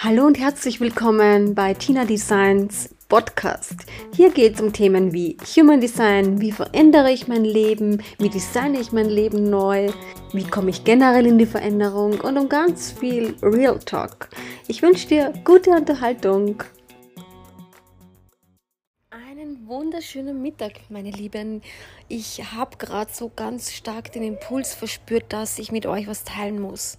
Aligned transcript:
Hallo 0.00 0.26
und 0.26 0.38
herzlich 0.38 0.78
willkommen 0.78 1.56
bei 1.56 1.74
Tina 1.74 2.04
Designs 2.04 2.94
Podcast. 3.08 3.74
Hier 4.14 4.30
geht 4.30 4.54
es 4.54 4.60
um 4.60 4.72
Themen 4.72 5.12
wie 5.12 5.36
Human 5.56 5.80
Design, 5.80 6.40
wie 6.40 6.52
verändere 6.52 7.10
ich 7.10 7.26
mein 7.26 7.44
Leben, 7.44 8.00
wie 8.16 8.28
designe 8.28 8.78
ich 8.78 8.92
mein 8.92 9.10
Leben 9.10 9.50
neu, 9.50 9.88
wie 10.32 10.44
komme 10.44 10.70
ich 10.70 10.84
generell 10.84 11.26
in 11.26 11.36
die 11.36 11.46
Veränderung 11.46 12.20
und 12.20 12.38
um 12.38 12.48
ganz 12.48 12.92
viel 12.92 13.34
Real 13.42 13.80
Talk. 13.80 14.28
Ich 14.68 14.82
wünsche 14.82 15.08
dir 15.08 15.32
gute 15.44 15.70
Unterhaltung. 15.70 16.62
Wunderschönen 19.68 20.40
Mittag, 20.40 20.80
meine 20.88 21.10
Lieben. 21.10 21.60
Ich 22.08 22.42
habe 22.54 22.78
gerade 22.78 23.12
so 23.12 23.30
ganz 23.36 23.70
stark 23.70 24.10
den 24.12 24.22
Impuls 24.22 24.72
verspürt, 24.72 25.26
dass 25.28 25.58
ich 25.58 25.70
mit 25.72 25.84
euch 25.84 26.06
was 26.06 26.24
teilen 26.24 26.58
muss 26.58 26.96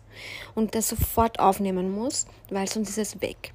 und 0.53 0.75
das 0.75 0.87
sofort 0.87 1.39
aufnehmen 1.39 1.91
muss, 1.91 2.27
weil 2.51 2.67
sonst 2.67 2.89
ist 2.89 2.99
es 2.99 3.21
weg. 3.23 3.53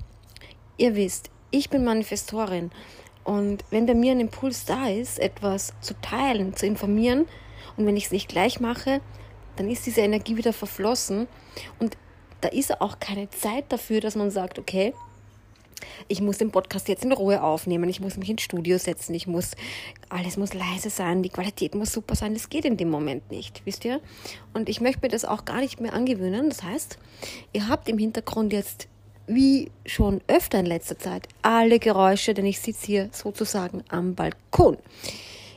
Ihr 0.78 0.96
wisst, 0.96 1.30
ich 1.52 1.70
bin 1.70 1.84
Manifestorin 1.84 2.72
und 3.22 3.64
wenn 3.70 3.86
bei 3.86 3.94
mir 3.94 4.10
ein 4.10 4.18
Impuls 4.18 4.64
da 4.64 4.88
ist, 4.88 5.20
etwas 5.20 5.74
zu 5.80 5.94
teilen, 6.00 6.56
zu 6.56 6.66
informieren 6.66 7.26
und 7.76 7.86
wenn 7.86 7.96
ich 7.96 8.06
es 8.06 8.10
nicht 8.10 8.28
gleich 8.28 8.58
mache, 8.58 9.00
dann 9.54 9.70
ist 9.70 9.86
diese 9.86 10.00
Energie 10.00 10.36
wieder 10.36 10.52
verflossen 10.52 11.28
und 11.78 11.96
da 12.40 12.48
ist 12.48 12.80
auch 12.80 12.98
keine 12.98 13.30
Zeit 13.30 13.70
dafür, 13.70 14.00
dass 14.00 14.16
man 14.16 14.32
sagt, 14.32 14.58
okay, 14.58 14.92
ich 16.08 16.20
muss 16.20 16.38
den 16.38 16.50
Podcast 16.50 16.88
jetzt 16.88 17.04
in 17.04 17.12
Ruhe 17.12 17.42
aufnehmen, 17.42 17.88
ich 17.88 18.00
muss 18.00 18.16
mich 18.16 18.30
ins 18.30 18.42
Studio 18.42 18.78
setzen, 18.78 19.14
ich 19.14 19.26
muss, 19.26 19.52
alles 20.08 20.36
muss 20.36 20.54
leise 20.54 20.90
sein, 20.90 21.22
die 21.22 21.28
Qualität 21.28 21.74
muss 21.74 21.92
super 21.92 22.14
sein, 22.14 22.34
das 22.34 22.48
geht 22.48 22.64
in 22.64 22.76
dem 22.76 22.90
Moment 22.90 23.30
nicht, 23.30 23.62
wisst 23.64 23.84
ihr? 23.84 24.00
Und 24.52 24.68
ich 24.68 24.80
möchte 24.80 25.02
mir 25.02 25.08
das 25.08 25.24
auch 25.24 25.44
gar 25.44 25.60
nicht 25.60 25.80
mehr 25.80 25.94
angewöhnen. 25.94 26.48
Das 26.48 26.62
heißt, 26.62 26.98
ihr 27.52 27.68
habt 27.68 27.88
im 27.88 27.98
Hintergrund 27.98 28.52
jetzt 28.52 28.88
wie 29.26 29.70
schon 29.86 30.20
öfter 30.28 30.60
in 30.60 30.66
letzter 30.66 30.98
Zeit 30.98 31.28
alle 31.42 31.78
Geräusche, 31.78 32.34
denn 32.34 32.46
ich 32.46 32.60
sitze 32.60 32.86
hier 32.86 33.08
sozusagen 33.12 33.82
am 33.88 34.14
Balkon. 34.14 34.76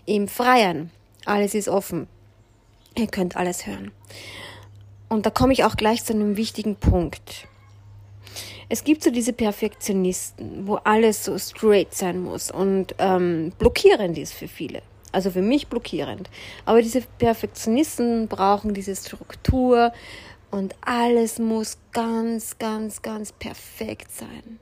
Im 0.06 0.28
Freien. 0.28 0.91
Alles 1.25 1.53
ist 1.53 1.67
offen. 1.67 2.08
Ihr 2.95 3.08
könnt 3.08 3.36
alles 3.36 3.67
hören. 3.67 3.91
Und 5.09 5.25
da 5.25 5.30
komme 5.30 5.53
ich 5.53 5.66
auch 5.66 5.75
gleich 5.75 6.03
zu 6.03 6.13
einem 6.13 6.38
wichtigen 6.38 6.75
Punkt. 6.78 7.47
Es 8.69 8.83
gibt 8.83 9.03
so 9.03 9.11
diese 9.11 9.33
Perfektionisten, 9.33 10.67
wo 10.67 10.75
alles 10.75 11.23
so 11.23 11.37
straight 11.37 11.93
sein 11.93 12.21
muss 12.21 12.51
und 12.51 12.95
ähm, 12.99 13.53
blockierend 13.57 14.17
ist 14.17 14.33
für 14.33 14.47
viele. 14.47 14.81
Also 15.13 15.31
für 15.31 15.41
mich 15.41 15.67
blockierend. 15.67 16.29
Aber 16.65 16.81
diese 16.81 17.01
Perfektionisten 17.17 18.27
brauchen 18.27 18.73
diese 18.73 18.95
Struktur, 18.95 19.93
und 20.51 20.75
alles 20.81 21.39
muss 21.39 21.77
ganz, 21.91 22.57
ganz, 22.57 23.01
ganz 23.01 23.31
perfekt 23.31 24.11
sein. 24.11 24.59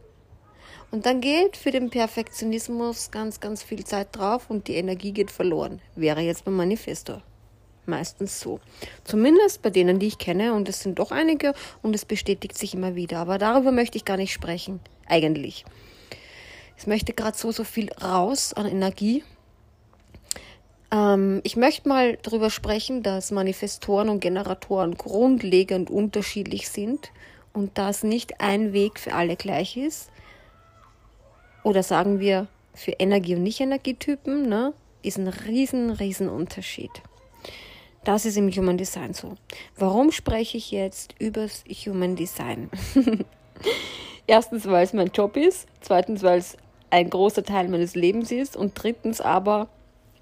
Und 0.92 1.06
dann 1.06 1.22
geht 1.22 1.58
für 1.58 1.72
den 1.72 1.90
Perfektionismus 1.90 3.12
ganz, 3.12 3.40
ganz 3.40 3.62
viel 3.64 3.84
Zeit 3.84 4.16
drauf 4.16 4.50
und 4.50 4.68
die 4.68 4.76
Energie 4.76 5.12
geht 5.12 5.32
verloren. 5.32 5.82
Wäre 5.96 6.22
jetzt 6.22 6.46
beim 6.46 6.56
Manifesto. 6.56 7.22
Meistens 7.86 8.40
so. 8.40 8.60
Zumindest 9.04 9.62
bei 9.62 9.70
denen, 9.70 10.00
die 10.00 10.08
ich 10.08 10.18
kenne, 10.18 10.54
und 10.54 10.68
es 10.70 10.82
sind 10.82 11.00
doch 11.00 11.12
einige, 11.12 11.54
und 11.82 11.96
es 11.96 12.06
bestätigt 12.06 12.58
sich 12.58 12.74
immer 12.74 12.96
wieder. 12.96 13.20
Aber 13.20 13.38
darüber 13.38 13.72
möchte 13.72 13.98
ich 13.98 14.06
gar 14.06 14.18
nicht 14.18 14.34
sprechen, 14.34 14.80
eigentlich. 15.08 15.66
Es 16.78 16.88
möchte 16.88 17.14
gerade 17.14 17.38
so, 17.38 17.52
so 17.52 17.64
viel 17.64 17.92
raus 17.94 18.54
an 18.54 18.66
Energie 18.66 19.24
ähm, 20.92 21.42
ich 21.44 21.56
möchte 21.56 21.90
mal 21.90 22.18
darüber 22.22 22.50
sprechen, 22.50 23.04
dass 23.04 23.32
Manifestoren 23.32 24.10
und 24.10 24.20
Generatoren 24.22 24.96
grundlegend 24.96 25.90
unterschiedlich 25.90 26.70
sind 26.70 27.12
und 27.54 27.78
dass 27.78 28.04
nicht 28.04 28.40
ein 28.42 28.74
Weg 28.74 29.00
für 29.00 29.14
alle 29.14 29.36
gleich 29.36 29.78
ist. 29.78 30.10
Oder 31.64 31.84
sagen 31.84 32.20
wir, 32.20 32.48
für 32.74 32.92
Energie- 32.92 33.36
und 33.36 33.44
Nicht-Energietypen 33.44 34.48
ne, 34.48 34.74
ist 35.02 35.18
ein 35.18 35.28
riesen, 35.28 35.90
riesen 35.90 36.30
Unterschied. 36.30 36.92
Das 38.06 38.24
ist 38.24 38.38
im 38.38 38.52
Human 38.52 38.78
Design 38.78 39.16
so. 39.16 39.36
Warum 39.78 40.12
spreche 40.12 40.58
ich 40.58 40.70
jetzt 40.70 41.16
übers 41.20 41.64
Human 41.86 42.16
Design? 42.16 42.70
Erstens, 44.28 44.68
weil 44.68 44.84
es 44.84 44.94
mein 44.94 45.08
Job 45.08 45.36
ist. 45.36 45.68
Zweitens, 45.82 46.22
weil 46.22 46.38
es 46.38 46.56
ein 46.92 47.10
großer 47.10 47.44
Teil 47.44 47.68
meines 47.68 47.96
Lebens 47.96 48.32
ist. 48.32 48.56
Und 48.56 48.74
drittens 48.76 49.22
aber, 49.22 49.70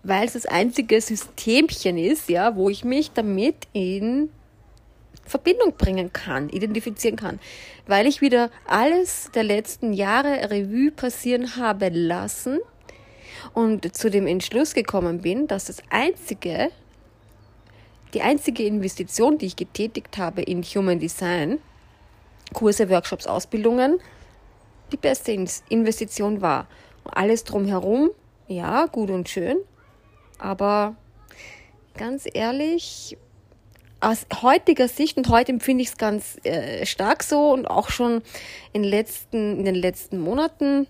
weil 0.02 0.26
es 0.26 0.32
das 0.32 0.46
einzige 0.46 1.02
Systemchen 1.02 1.98
ist, 1.98 2.30
ja, 2.30 2.56
wo 2.56 2.70
ich 2.70 2.86
mich 2.86 3.12
damit 3.12 3.68
in 3.74 4.30
Verbindung 5.26 5.74
bringen 5.78 6.14
kann, 6.14 6.48
identifizieren 6.50 7.18
kann, 7.18 7.40
weil 7.86 8.08
ich 8.08 8.22
wieder 8.22 8.50
alles 8.66 9.30
der 9.36 9.44
letzten 9.44 9.92
Jahre 9.92 10.52
Revue 10.52 10.92
passieren 10.92 11.58
habe 11.58 11.90
lassen 11.90 12.60
und 13.54 13.96
zu 13.96 14.10
dem 14.10 14.26
Entschluss 14.26 14.74
gekommen 14.74 15.22
bin, 15.22 15.48
dass 15.48 15.66
das 15.66 15.84
einzige, 15.90 16.72
die 18.14 18.22
einzige 18.22 18.64
Investition, 18.64 19.38
die 19.38 19.48
ich 19.48 19.56
getätigt 19.56 20.18
habe 20.18 20.42
in 20.42 20.64
Human 20.64 21.00
Design, 21.00 21.60
Kurse, 22.54 22.90
Workshops, 22.90 23.28
Ausbildungen, 23.28 24.00
die 24.92 24.98
beste 24.98 25.32
Investition 25.70 26.42
war. 26.42 26.68
Alles 27.06 27.44
drumherum, 27.44 28.12
ja, 28.48 28.86
gut 28.86 29.10
und 29.10 29.28
schön, 29.30 29.58
aber 30.38 30.96
ganz 31.98 32.26
ehrlich, 32.32 33.18
aus 34.00 34.26
heutiger 34.42 34.88
Sicht 34.88 35.18
und 35.18 35.30
heute 35.30 35.54
empfinde 35.54 35.82
ich 35.82 35.90
es 35.90 35.98
ganz 35.98 36.38
äh, 36.44 36.86
stark 36.86 37.24
so 37.24 37.52
und 37.52 37.66
auch 37.66 37.90
schon 37.90 38.22
in, 38.74 38.84
letzten, 38.84 39.60
in 39.60 39.66
den 39.66 39.76
letzten 39.76 40.20
Monaten, 40.20 40.88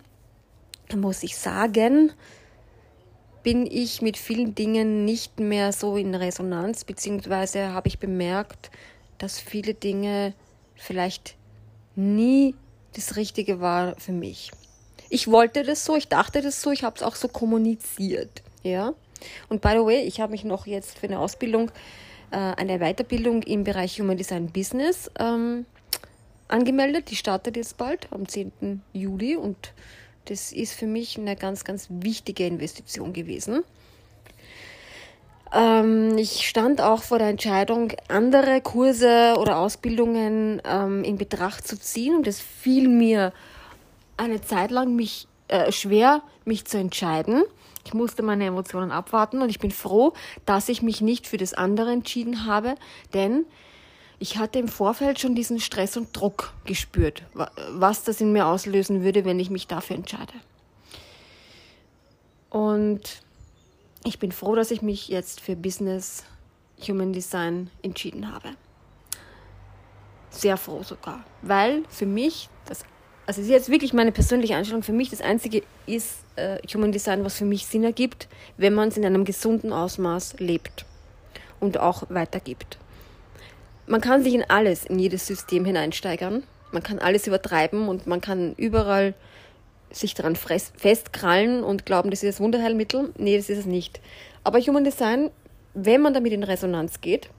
muss 0.95 1.23
ich 1.23 1.37
sagen, 1.37 2.11
bin 3.43 3.67
ich 3.69 4.01
mit 4.01 4.17
vielen 4.17 4.55
Dingen 4.55 5.05
nicht 5.05 5.39
mehr 5.39 5.73
so 5.73 5.97
in 5.97 6.15
Resonanz, 6.15 6.85
beziehungsweise 6.85 7.73
habe 7.73 7.89
ich 7.89 7.99
bemerkt, 7.99 8.71
dass 9.17 9.39
viele 9.39 9.73
Dinge 9.73 10.33
vielleicht 10.75 11.35
nie 11.95 12.55
das 12.95 13.15
Richtige 13.15 13.59
war 13.59 13.95
für 13.99 14.13
mich. 14.13 14.51
Ich 15.09 15.27
wollte 15.27 15.63
das 15.63 15.85
so, 15.85 15.95
ich 15.95 16.07
dachte 16.07 16.41
das 16.41 16.61
so, 16.61 16.71
ich 16.71 16.83
habe 16.83 16.95
es 16.95 17.03
auch 17.03 17.15
so 17.15 17.27
kommuniziert, 17.27 18.41
ja. 18.63 18.93
Und 19.49 19.61
by 19.61 19.69
the 19.69 19.85
way, 19.85 20.01
ich 20.01 20.19
habe 20.19 20.31
mich 20.31 20.43
noch 20.43 20.65
jetzt 20.65 20.97
für 20.97 21.07
eine 21.07 21.19
Ausbildung, 21.19 21.71
äh, 22.31 22.37
eine 22.37 22.79
Weiterbildung 22.79 23.43
im 23.43 23.63
Bereich 23.63 23.99
Human 23.99 24.17
Design 24.17 24.47
Business 24.47 25.09
ähm, 25.19 25.65
angemeldet. 26.47 27.09
Die 27.11 27.15
startet 27.15 27.57
jetzt 27.57 27.77
bald 27.77 28.07
am 28.11 28.27
10. 28.27 28.81
Juli 28.93 29.35
und 29.35 29.73
das 30.25 30.51
ist 30.51 30.73
für 30.73 30.87
mich 30.87 31.17
eine 31.17 31.35
ganz, 31.35 31.63
ganz 31.63 31.87
wichtige 31.89 32.45
Investition 32.47 33.13
gewesen. 33.13 33.63
Ähm, 35.53 36.17
ich 36.17 36.47
stand 36.47 36.81
auch 36.81 37.03
vor 37.03 37.19
der 37.19 37.29
Entscheidung, 37.29 37.93
andere 38.07 38.61
Kurse 38.61 39.35
oder 39.37 39.57
Ausbildungen 39.57 40.61
ähm, 40.65 41.03
in 41.03 41.17
Betracht 41.17 41.67
zu 41.67 41.79
ziehen 41.79 42.15
und 42.15 42.27
es 42.27 42.39
fiel 42.39 42.87
mir 42.87 43.33
eine 44.17 44.41
Zeit 44.41 44.71
lang 44.71 44.95
mich 44.95 45.27
äh, 45.47 45.71
schwer, 45.71 46.21
mich 46.45 46.65
zu 46.65 46.77
entscheiden. 46.77 47.43
Ich 47.85 47.93
musste 47.93 48.23
meine 48.23 48.45
Emotionen 48.45 48.91
abwarten 48.91 49.41
und 49.41 49.49
ich 49.49 49.59
bin 49.59 49.71
froh, 49.71 50.13
dass 50.45 50.69
ich 50.69 50.81
mich 50.81 51.01
nicht 51.01 51.27
für 51.27 51.37
das 51.37 51.53
andere 51.53 51.91
entschieden 51.91 52.45
habe, 52.45 52.75
denn 53.13 53.45
ich 54.23 54.37
hatte 54.37 54.57
im 54.57 54.69
Vorfeld 54.69 55.19
schon 55.19 55.35
diesen 55.35 55.59
Stress 55.59 55.97
und 55.97 56.15
Druck 56.15 56.53
gespürt, 56.63 57.23
was 57.71 58.05
das 58.05 58.21
in 58.21 58.31
mir 58.31 58.45
auslösen 58.45 59.03
würde, 59.03 59.25
wenn 59.25 59.37
ich 59.37 59.49
mich 59.49 59.67
dafür 59.67 59.97
entscheide. 59.97 60.31
Und 62.49 63.21
ich 64.05 64.19
bin 64.19 64.31
froh, 64.31 64.55
dass 64.55 64.71
ich 64.71 64.81
mich 64.81 65.09
jetzt 65.09 65.41
für 65.41 65.57
Business 65.57 66.23
Human 66.87 67.11
Design 67.11 67.69
entschieden 67.81 68.33
habe. 68.33 68.51
Sehr 70.29 70.55
froh 70.55 70.83
sogar, 70.83 71.25
weil 71.41 71.83
für 71.89 72.05
mich 72.05 72.47
das 72.65 72.85
also 73.25 73.41
es 73.41 73.47
ist 73.47 73.51
jetzt 73.51 73.69
wirklich 73.69 73.91
meine 73.91 74.13
persönliche 74.13 74.55
Einstellung, 74.55 74.83
für 74.83 74.93
mich 74.93 75.09
das 75.09 75.19
Einzige 75.19 75.63
ist 75.85 76.19
äh, 76.37 76.59
Human 76.73 76.93
Design, 76.93 77.25
was 77.25 77.35
für 77.35 77.45
mich 77.45 77.65
Sinn 77.65 77.83
ergibt, 77.83 78.29
wenn 78.55 78.73
man 78.73 78.87
es 78.87 78.95
in 78.95 79.05
einem 79.05 79.25
gesunden 79.25 79.73
Ausmaß 79.73 80.39
lebt 80.39 80.85
und 81.59 81.77
auch 81.77 82.03
weitergibt. 82.09 82.77
Man 83.85 84.01
kann 84.01 84.23
sich 84.23 84.33
in 84.33 84.43
alles, 84.49 84.85
in 84.85 84.99
jedes 84.99 85.27
System 85.27 85.65
hineinsteigern, 85.65 86.43
man 86.71 86.83
kann 86.83 86.99
alles 86.99 87.27
übertreiben 87.27 87.87
und 87.87 88.07
man 88.07 88.21
kann 88.21 88.55
überall 88.55 89.13
sich 89.91 90.15
daran 90.15 90.35
festkrallen 90.35 91.63
und 91.63 91.85
glauben, 91.85 92.09
das 92.09 92.23
ist 92.23 92.35
das 92.37 92.43
Wunderheilmittel. 92.43 93.13
Nee, 93.17 93.37
das 93.37 93.49
ist 93.49 93.59
es 93.59 93.65
nicht. 93.65 94.01
Aber 94.43 94.59
Human 94.59 94.83
Design, 94.83 95.29
wenn 95.75 96.01
man 96.01 96.13
damit 96.13 96.33
in 96.33 96.43
Resonanz 96.43 96.99
geht, 96.99 97.29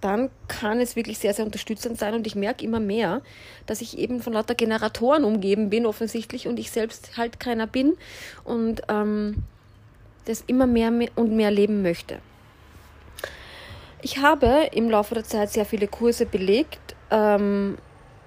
dann 0.00 0.30
kann 0.46 0.80
es 0.80 0.96
wirklich 0.96 1.18
sehr, 1.18 1.34
sehr 1.34 1.44
unterstützend 1.44 1.98
sein. 1.98 2.14
Und 2.14 2.26
ich 2.26 2.34
merke 2.34 2.64
immer 2.64 2.80
mehr, 2.80 3.20
dass 3.66 3.80
ich 3.80 3.98
eben 3.98 4.22
von 4.22 4.32
lauter 4.32 4.54
Generatoren 4.54 5.24
umgeben 5.24 5.70
bin, 5.70 5.86
offensichtlich, 5.86 6.48
und 6.48 6.58
ich 6.58 6.70
selbst 6.70 7.16
halt 7.16 7.40
keiner 7.40 7.66
bin 7.66 7.96
und 8.44 8.82
ähm, 8.88 9.42
das 10.24 10.42
immer 10.46 10.66
mehr 10.66 10.92
und 11.16 11.32
mehr 11.32 11.50
leben 11.50 11.82
möchte. 11.82 12.20
Ich 14.00 14.18
habe 14.18 14.68
im 14.72 14.90
Laufe 14.90 15.14
der 15.14 15.24
Zeit 15.24 15.50
sehr 15.50 15.64
viele 15.64 15.88
Kurse 15.88 16.24
belegt, 16.24 16.94
ähm, 17.10 17.78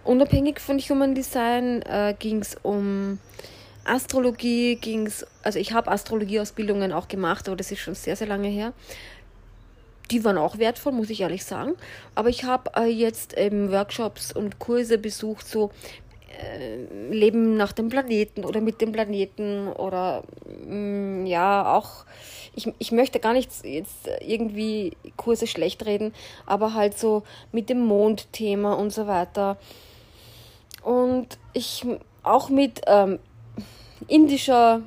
unabhängig 0.03 0.59
von 0.59 0.79
Human 0.79 1.15
Design 1.15 1.81
äh, 1.83 2.13
ging 2.17 2.39
es 2.39 2.57
um 2.61 3.19
Astrologie, 3.85 4.75
ging 4.75 5.07
es, 5.07 5.25
also 5.43 5.59
ich 5.59 5.71
habe 5.71 5.89
Astrologieausbildungen 5.89 6.91
auch 6.91 7.07
gemacht, 7.07 7.47
aber 7.47 7.55
das 7.55 7.71
ist 7.71 7.79
schon 7.79 7.95
sehr, 7.95 8.15
sehr 8.15 8.27
lange 8.27 8.49
her. 8.49 8.73
Die 10.11 10.25
waren 10.25 10.37
auch 10.37 10.57
wertvoll, 10.57 10.91
muss 10.91 11.09
ich 11.09 11.21
ehrlich 11.21 11.45
sagen. 11.45 11.75
Aber 12.15 12.27
ich 12.27 12.43
habe 12.43 12.71
äh, 12.75 12.87
jetzt 12.87 13.37
eben 13.37 13.71
Workshops 13.71 14.33
und 14.33 14.59
Kurse 14.59 14.97
besucht, 14.97 15.47
so 15.47 15.71
Leben 17.09 17.57
nach 17.57 17.71
dem 17.71 17.89
Planeten 17.89 18.45
oder 18.45 18.61
mit 18.61 18.81
dem 18.81 18.91
Planeten 18.91 19.67
oder 19.69 20.23
mh, 20.65 20.75
mm, 20.75 21.25
ja, 21.25 21.75
auch, 21.75 22.05
ich, 22.55 22.71
ich 22.79 22.91
möchte 22.91 23.19
gar 23.19 23.33
nicht 23.33 23.51
jetzt 23.63 24.09
irgendwie 24.19 24.97
Kurse 25.17 25.47
schlecht 25.47 25.85
reden, 25.85 26.13
aber 26.45 26.73
halt 26.73 26.97
so 26.97 27.23
mit 27.51 27.69
dem 27.69 27.85
Mondthema 27.85 28.73
und 28.73 28.91
so 28.91 29.07
weiter. 29.07 29.57
Und 30.83 31.37
ich 31.53 31.85
auch 32.23 32.49
mit 32.49 32.81
ähm, 32.87 33.19
indischer, 34.07 34.81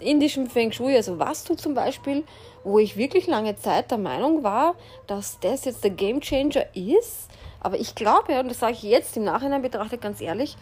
indischem 0.00 0.48
Feng 0.48 0.72
Shui, 0.72 0.94
also 0.96 1.18
Vastu 1.18 1.54
zum 1.54 1.74
Beispiel, 1.74 2.24
wo 2.62 2.78
ich 2.78 2.96
wirklich 2.96 3.26
lange 3.26 3.56
Zeit 3.56 3.90
der 3.90 3.98
Meinung 3.98 4.42
war, 4.42 4.74
dass 5.06 5.38
das 5.40 5.64
jetzt 5.66 5.84
der 5.84 5.90
Game 5.90 6.20
Changer 6.20 6.64
ist. 6.74 7.28
Aber 7.60 7.78
ich 7.78 7.94
glaube, 7.94 8.38
und 8.40 8.48
das 8.48 8.60
sage 8.60 8.72
ich 8.72 8.82
jetzt 8.82 9.16
im 9.16 9.24
Nachhinein 9.24 9.62
betrachtet 9.62 10.00
ganz 10.00 10.20
ehrlich, 10.20 10.56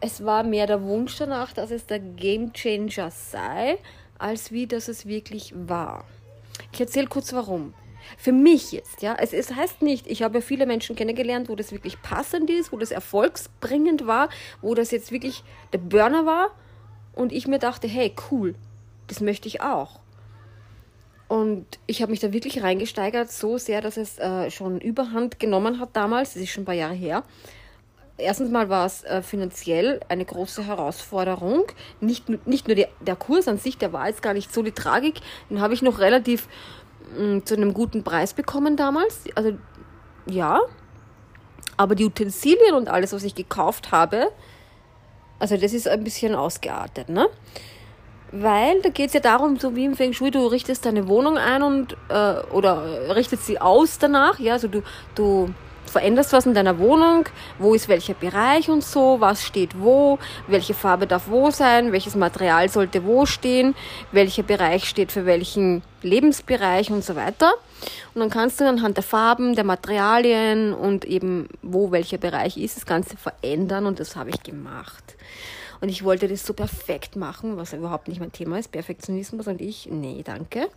es 0.00 0.24
war 0.24 0.42
mehr 0.42 0.66
der 0.66 0.82
Wunsch 0.82 1.16
danach, 1.16 1.52
dass 1.52 1.70
es 1.70 1.86
der 1.86 1.98
Game 1.98 2.52
Changer 2.52 3.10
sei, 3.10 3.78
als 4.18 4.52
wie 4.52 4.66
dass 4.66 4.88
es 4.88 5.06
wirklich 5.06 5.52
war. 5.54 6.04
Ich 6.72 6.80
erzähle 6.80 7.06
kurz 7.06 7.32
warum. 7.32 7.74
Für 8.16 8.32
mich 8.32 8.72
jetzt, 8.72 9.02
ja, 9.02 9.14
es, 9.18 9.32
es 9.32 9.54
heißt 9.54 9.82
nicht, 9.82 10.06
ich 10.06 10.22
habe 10.22 10.42
viele 10.42 10.66
Menschen 10.66 10.96
kennengelernt, 10.96 11.48
wo 11.48 11.54
das 11.54 11.70
wirklich 11.70 12.00
passend 12.02 12.50
ist, 12.50 12.72
wo 12.72 12.78
das 12.78 12.90
erfolgsbringend 12.90 14.06
war, 14.06 14.30
wo 14.62 14.74
das 14.74 14.90
jetzt 14.90 15.12
wirklich 15.12 15.44
der 15.72 15.78
Burner 15.78 16.26
war 16.26 16.50
und 17.14 17.32
ich 17.32 17.46
mir 17.46 17.58
dachte, 17.58 17.86
hey, 17.86 18.14
cool, 18.30 18.54
das 19.06 19.20
möchte 19.20 19.48
ich 19.48 19.60
auch. 19.60 20.00
Und 21.28 21.78
ich 21.86 22.02
habe 22.02 22.10
mich 22.10 22.20
da 22.20 22.32
wirklich 22.32 22.62
reingesteigert, 22.62 23.30
so 23.30 23.58
sehr, 23.58 23.80
dass 23.80 23.96
es 23.96 24.18
äh, 24.18 24.50
schon 24.50 24.80
überhand 24.80 25.38
genommen 25.38 25.78
hat 25.78 25.90
damals, 25.92 26.34
das 26.34 26.42
ist 26.42 26.50
schon 26.50 26.62
ein 26.62 26.66
paar 26.66 26.74
Jahre 26.74 26.94
her. 26.94 27.22
Erstens 28.20 28.50
mal 28.50 28.68
war 28.68 28.86
es 28.86 29.04
äh, 29.04 29.22
finanziell 29.22 30.00
eine 30.08 30.24
große 30.24 30.66
Herausforderung. 30.66 31.64
Nicht, 32.00 32.28
nicht 32.46 32.68
nur 32.68 32.74
die, 32.74 32.86
der 33.00 33.16
Kurs 33.16 33.48
an 33.48 33.58
sich, 33.58 33.78
der 33.78 33.92
war 33.92 34.08
jetzt 34.08 34.22
gar 34.22 34.34
nicht 34.34 34.52
so 34.52 34.62
die 34.62 34.72
Tragik. 34.72 35.20
Den 35.48 35.60
habe 35.60 35.74
ich 35.74 35.82
noch 35.82 35.98
relativ 35.98 36.48
mh, 37.16 37.24
mm, 37.24 37.46
zu 37.46 37.54
einem 37.54 37.74
guten 37.74 38.04
Preis 38.04 38.34
bekommen 38.34 38.76
damals. 38.76 39.24
Also 39.34 39.52
ja. 40.26 40.60
Aber 41.76 41.94
die 41.94 42.04
Utensilien 42.04 42.74
und 42.74 42.88
alles, 42.88 43.12
was 43.12 43.24
ich 43.24 43.34
gekauft 43.34 43.90
habe, 43.90 44.30
also 45.38 45.56
das 45.56 45.72
ist 45.72 45.88
ein 45.88 46.04
bisschen 46.04 46.34
ausgeartet, 46.34 47.08
ne? 47.08 47.28
Weil 48.32 48.80
da 48.82 48.90
geht 48.90 49.08
es 49.08 49.14
ja 49.14 49.20
darum, 49.20 49.58
so 49.58 49.74
wie 49.74 49.86
im 49.86 49.96
Feng 49.96 50.12
Shui, 50.12 50.30
du 50.30 50.46
richtest 50.46 50.86
deine 50.86 51.08
Wohnung 51.08 51.36
ein 51.36 51.62
und 51.62 51.96
äh, 52.10 52.34
oder 52.52 53.16
richtest 53.16 53.46
sie 53.46 53.60
aus 53.60 53.98
danach, 53.98 54.38
ja, 54.38 54.52
also 54.52 54.68
du, 54.68 54.82
du 55.14 55.48
veränderst 55.90 56.32
was 56.32 56.46
in 56.46 56.54
deiner 56.54 56.78
Wohnung, 56.78 57.26
wo 57.58 57.74
ist 57.74 57.88
welcher 57.88 58.14
Bereich 58.14 58.68
und 58.68 58.82
so, 58.82 59.20
was 59.20 59.44
steht 59.44 59.78
wo, 59.78 60.18
welche 60.46 60.74
Farbe 60.74 61.06
darf 61.06 61.28
wo 61.28 61.50
sein, 61.50 61.92
welches 61.92 62.14
Material 62.14 62.68
sollte 62.68 63.04
wo 63.04 63.26
stehen, 63.26 63.74
welcher 64.12 64.42
Bereich 64.42 64.88
steht 64.88 65.12
für 65.12 65.26
welchen 65.26 65.82
Lebensbereich 66.02 66.90
und 66.90 67.04
so 67.04 67.16
weiter. 67.16 67.52
Und 68.14 68.20
dann 68.20 68.30
kannst 68.30 68.60
du 68.60 68.68
anhand 68.68 68.96
der 68.96 69.04
Farben, 69.04 69.54
der 69.54 69.64
Materialien 69.64 70.72
und 70.72 71.04
eben 71.04 71.48
wo 71.62 71.90
welcher 71.90 72.18
Bereich 72.18 72.56
ist, 72.56 72.76
das 72.76 72.86
Ganze 72.86 73.16
verändern 73.16 73.86
und 73.86 74.00
das 74.00 74.16
habe 74.16 74.30
ich 74.30 74.42
gemacht. 74.42 75.16
Und 75.80 75.88
ich 75.88 76.04
wollte 76.04 76.28
das 76.28 76.44
so 76.44 76.52
perfekt 76.52 77.16
machen, 77.16 77.56
was 77.56 77.72
überhaupt 77.72 78.08
nicht 78.08 78.20
mein 78.20 78.32
Thema 78.32 78.58
ist, 78.58 78.70
Perfektionismus 78.70 79.46
und 79.46 79.60
ich, 79.60 79.86
nee, 79.86 80.22
danke. 80.22 80.68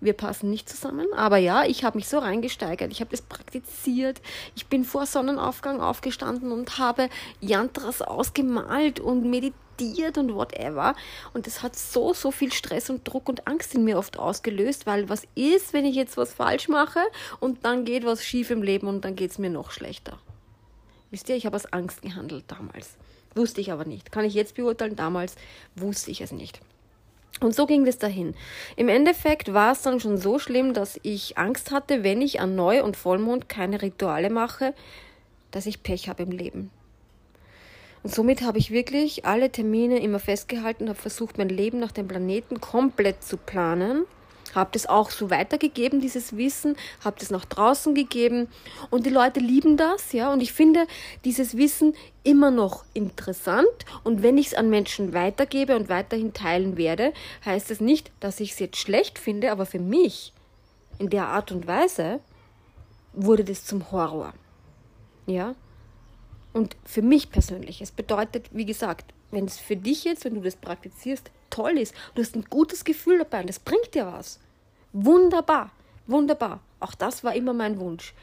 Wir 0.00 0.12
passen 0.12 0.50
nicht 0.50 0.68
zusammen. 0.68 1.06
Aber 1.14 1.38
ja, 1.38 1.64
ich 1.64 1.84
habe 1.84 1.96
mich 1.96 2.08
so 2.08 2.18
reingesteigert, 2.18 2.92
ich 2.92 3.00
habe 3.00 3.10
das 3.10 3.22
praktiziert. 3.22 4.20
Ich 4.54 4.66
bin 4.66 4.84
vor 4.84 5.06
Sonnenaufgang 5.06 5.80
aufgestanden 5.80 6.52
und 6.52 6.78
habe 6.78 7.08
Yantras 7.40 8.02
ausgemalt 8.02 9.00
und 9.00 9.24
meditiert 9.24 10.18
und 10.18 10.34
whatever. 10.34 10.94
Und 11.32 11.46
das 11.46 11.62
hat 11.62 11.74
so, 11.74 12.12
so 12.12 12.30
viel 12.30 12.52
Stress 12.52 12.90
und 12.90 13.08
Druck 13.08 13.30
und 13.30 13.46
Angst 13.46 13.74
in 13.74 13.84
mir 13.84 13.96
oft 13.96 14.18
ausgelöst, 14.18 14.84
weil 14.84 15.08
was 15.08 15.22
ist, 15.34 15.72
wenn 15.72 15.86
ich 15.86 15.96
jetzt 15.96 16.18
was 16.18 16.34
falsch 16.34 16.68
mache 16.68 17.00
und 17.40 17.64
dann 17.64 17.86
geht 17.86 18.04
was 18.04 18.22
schief 18.22 18.50
im 18.50 18.62
Leben 18.62 18.86
und 18.86 19.04
dann 19.04 19.16
geht 19.16 19.30
es 19.30 19.38
mir 19.38 19.50
noch 19.50 19.70
schlechter. 19.70 20.18
Wisst 21.10 21.28
ihr, 21.30 21.36
ich 21.36 21.46
habe 21.46 21.56
aus 21.56 21.72
Angst 21.72 22.02
gehandelt 22.02 22.44
damals. 22.48 22.96
Wusste 23.34 23.60
ich 23.60 23.72
aber 23.72 23.84
nicht. 23.84 24.12
Kann 24.12 24.24
ich 24.24 24.34
jetzt 24.34 24.56
beurteilen, 24.56 24.96
damals 24.96 25.36
wusste 25.74 26.10
ich 26.10 26.20
es 26.20 26.32
nicht. 26.32 26.60
Und 27.40 27.54
so 27.54 27.66
ging 27.66 27.86
es 27.86 27.98
dahin. 27.98 28.34
Im 28.76 28.88
Endeffekt 28.88 29.52
war 29.52 29.72
es 29.72 29.82
dann 29.82 30.00
schon 30.00 30.16
so 30.16 30.38
schlimm, 30.38 30.74
dass 30.74 31.00
ich 31.02 31.38
Angst 31.38 31.70
hatte, 31.70 32.04
wenn 32.04 32.22
ich 32.22 32.40
an 32.40 32.54
Neu- 32.54 32.82
und 32.82 32.96
Vollmond 32.96 33.48
keine 33.48 33.82
Rituale 33.82 34.30
mache, 34.30 34.74
dass 35.50 35.66
ich 35.66 35.82
Pech 35.82 36.08
habe 36.08 36.22
im 36.22 36.30
Leben. 36.30 36.70
Und 38.02 38.14
somit 38.14 38.42
habe 38.42 38.58
ich 38.58 38.70
wirklich 38.70 39.24
alle 39.24 39.50
Termine 39.50 40.00
immer 40.00 40.18
festgehalten, 40.18 40.88
habe 40.88 40.98
versucht, 40.98 41.38
mein 41.38 41.48
Leben 41.48 41.78
nach 41.78 41.92
dem 41.92 42.08
Planeten 42.08 42.60
komplett 42.60 43.22
zu 43.22 43.36
planen 43.36 44.04
habe 44.54 44.70
das 44.72 44.86
auch 44.86 45.10
so 45.10 45.30
weitergegeben, 45.30 46.00
dieses 46.00 46.36
Wissen, 46.36 46.76
habe 47.04 47.16
das 47.18 47.30
nach 47.30 47.44
draußen 47.44 47.94
gegeben 47.94 48.48
und 48.90 49.06
die 49.06 49.10
Leute 49.10 49.40
lieben 49.40 49.76
das, 49.76 50.12
ja, 50.12 50.32
und 50.32 50.40
ich 50.40 50.52
finde 50.52 50.86
dieses 51.24 51.56
Wissen 51.56 51.94
immer 52.24 52.50
noch 52.50 52.84
interessant 52.94 53.66
und 54.04 54.22
wenn 54.22 54.38
ich 54.38 54.48
es 54.48 54.54
an 54.54 54.70
Menschen 54.70 55.12
weitergebe 55.12 55.76
und 55.76 55.88
weiterhin 55.88 56.32
teilen 56.32 56.76
werde, 56.76 57.12
heißt 57.44 57.70
es 57.70 57.78
das 57.78 57.84
nicht, 57.84 58.10
dass 58.20 58.40
ich 58.40 58.52
es 58.52 58.58
jetzt 58.58 58.78
schlecht 58.78 59.18
finde, 59.18 59.50
aber 59.50 59.66
für 59.66 59.80
mich 59.80 60.32
in 60.98 61.10
der 61.10 61.28
Art 61.28 61.50
und 61.50 61.66
Weise 61.66 62.20
wurde 63.12 63.44
das 63.44 63.64
zum 63.64 63.90
Horror. 63.90 64.32
Ja? 65.26 65.54
Und 66.52 66.76
für 66.84 67.02
mich 67.02 67.30
persönlich, 67.30 67.80
es 67.80 67.90
bedeutet, 67.90 68.50
wie 68.52 68.66
gesagt, 68.66 69.12
wenn 69.30 69.46
es 69.46 69.58
für 69.58 69.76
dich 69.76 70.04
jetzt, 70.04 70.24
wenn 70.24 70.34
du 70.34 70.42
das 70.42 70.56
praktizierst, 70.56 71.30
toll 71.52 71.78
ist, 71.78 71.94
du 72.14 72.22
hast 72.22 72.34
ein 72.34 72.44
gutes 72.48 72.84
Gefühl 72.84 73.18
dabei 73.18 73.40
und 73.40 73.48
das 73.48 73.60
bringt 73.60 73.94
dir 73.94 74.06
was. 74.06 74.40
Wunderbar, 74.92 75.70
wunderbar. 76.06 76.60
Auch 76.80 76.94
das 76.94 77.22
war 77.22 77.34
immer 77.34 77.52
mein 77.52 77.78
Wunsch. 77.78 78.14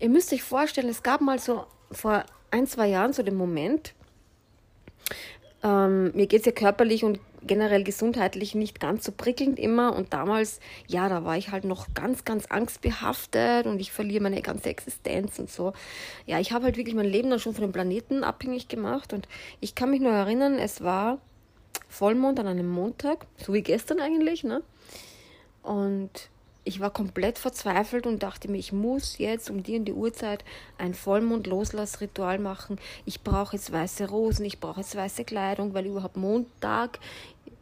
Ihr 0.00 0.08
müsst 0.08 0.32
euch 0.32 0.42
vorstellen, 0.42 0.88
es 0.88 1.02
gab 1.02 1.20
mal 1.20 1.38
so 1.38 1.66
vor 1.90 2.24
ein, 2.50 2.66
zwei 2.66 2.88
Jahren 2.88 3.12
so 3.12 3.22
den 3.22 3.36
Moment, 3.36 3.94
ähm, 5.62 6.12
mir 6.14 6.26
geht 6.26 6.40
es 6.40 6.46
ja 6.46 6.52
körperlich 6.52 7.04
und 7.04 7.20
generell 7.46 7.84
gesundheitlich 7.84 8.54
nicht 8.54 8.80
ganz 8.80 9.04
so 9.04 9.12
prickelnd 9.12 9.58
immer. 9.58 9.94
Und 9.94 10.12
damals, 10.12 10.60
ja, 10.86 11.08
da 11.08 11.24
war 11.24 11.36
ich 11.36 11.50
halt 11.50 11.64
noch 11.64 11.94
ganz, 11.94 12.24
ganz 12.24 12.46
angstbehaftet 12.46 13.66
und 13.66 13.80
ich 13.80 13.92
verliere 13.92 14.22
meine 14.22 14.42
ganze 14.42 14.68
Existenz 14.68 15.38
und 15.38 15.50
so. 15.50 15.72
Ja, 16.26 16.40
ich 16.40 16.52
habe 16.52 16.64
halt 16.64 16.76
wirklich 16.76 16.94
mein 16.94 17.06
Leben 17.06 17.30
dann 17.30 17.40
schon 17.40 17.54
von 17.54 17.62
dem 17.62 17.72
Planeten 17.72 18.24
abhängig 18.24 18.68
gemacht. 18.68 19.12
Und 19.12 19.28
ich 19.60 19.74
kann 19.74 19.90
mich 19.90 20.00
nur 20.00 20.12
erinnern, 20.12 20.58
es 20.58 20.82
war 20.82 21.18
Vollmond 21.88 22.40
an 22.40 22.46
einem 22.46 22.68
Montag, 22.68 23.26
so 23.36 23.52
wie 23.52 23.62
gestern 23.62 24.00
eigentlich, 24.00 24.44
ne? 24.44 24.62
Und 25.62 26.30
ich 26.66 26.80
war 26.80 26.90
komplett 26.90 27.38
verzweifelt 27.38 28.08
und 28.08 28.24
dachte 28.24 28.50
mir, 28.50 28.58
ich 28.58 28.72
muss 28.72 29.18
jetzt 29.18 29.50
um 29.50 29.62
die 29.62 29.78
und 29.78 29.84
die 29.84 29.92
Uhrzeit 29.92 30.44
ein 30.78 30.94
Vollmond-Loslassritual 30.94 32.40
machen. 32.40 32.80
Ich 33.04 33.22
brauche 33.22 33.54
jetzt 33.54 33.72
weiße 33.72 34.08
Rosen, 34.08 34.44
ich 34.44 34.58
brauche 34.58 34.80
jetzt 34.80 34.96
weiße 34.96 35.24
Kleidung, 35.24 35.74
weil 35.74 35.86
überhaupt 35.86 36.16
Montag 36.16 36.98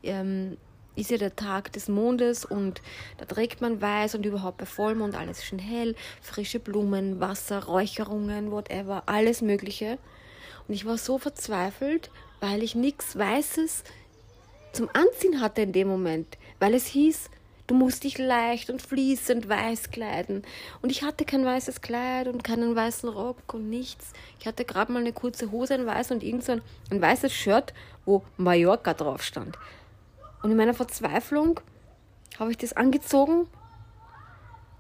ähm, 0.03 0.57
ist 0.97 1.11
ja 1.11 1.19
der 1.19 1.37
Tag 1.37 1.71
des 1.73 1.89
Mondes 1.89 2.47
und 2.47 2.81
da 3.19 3.27
trägt 3.27 3.61
man 3.61 3.83
weiß 3.83 4.15
und 4.15 4.25
überhaupt 4.25 4.57
bei 4.57 4.67
Vollmond 4.67 5.15
alles 5.15 5.45
schön 5.45 5.59
hell, 5.59 5.95
frische 6.23 6.59
Blumen, 6.59 7.21
Wasser, 7.21 7.65
Räucherungen, 7.65 8.51
whatever, 8.51 9.03
alles 9.05 9.43
Mögliche. 9.43 9.99
Und 10.67 10.73
ich 10.73 10.87
war 10.87 10.97
so 10.97 11.19
verzweifelt, 11.19 12.11
weil 12.41 12.63
ich 12.63 12.75
nichts 12.75 13.19
Weißes 13.19 13.85
zum 14.73 14.89
Anziehen 14.95 15.43
hatte 15.43 15.61
in 15.61 15.73
dem 15.73 15.89
Moment, 15.89 16.39
weil 16.59 16.73
es 16.73 16.87
hieß, 16.87 17.29
Du 17.67 17.75
musst 17.75 18.05
dich 18.05 18.19
leicht 18.19 18.69
und 18.69 18.83
fließend 18.83 19.49
weiß 19.49 19.91
kleiden. 19.91 20.43
Und 20.83 20.91
ich 20.91 21.03
hatte 21.03 21.25
kein 21.25 21.45
weißes 21.45 21.81
Kleid 21.81 22.29
und 22.29 22.45
keinen 22.45 22.77
weißen 22.77 23.09
Rock 23.09 23.55
und 23.55 23.71
nichts. 23.71 24.13
Ich 24.39 24.47
hatte 24.47 24.67
gerade 24.67 24.93
mal 24.93 24.99
eine 24.99 25.15
kurze 25.15 25.51
Hose, 25.51 25.75
ein 25.75 25.87
weiß 25.87 26.11
und 26.11 26.23
irgend 26.23 26.45
so 26.45 26.53
ein, 26.53 26.63
ein 26.91 27.01
weißes 27.01 27.33
Shirt, 27.33 27.73
wo 28.05 28.23
Mallorca 28.37 28.93
drauf 28.93 29.23
stand. 29.23 29.57
Und 30.43 30.51
in 30.51 30.59
meiner 30.59 30.75
Verzweiflung 30.75 31.61
habe 32.39 32.51
ich 32.51 32.59
das 32.59 32.75
angezogen 32.75 33.47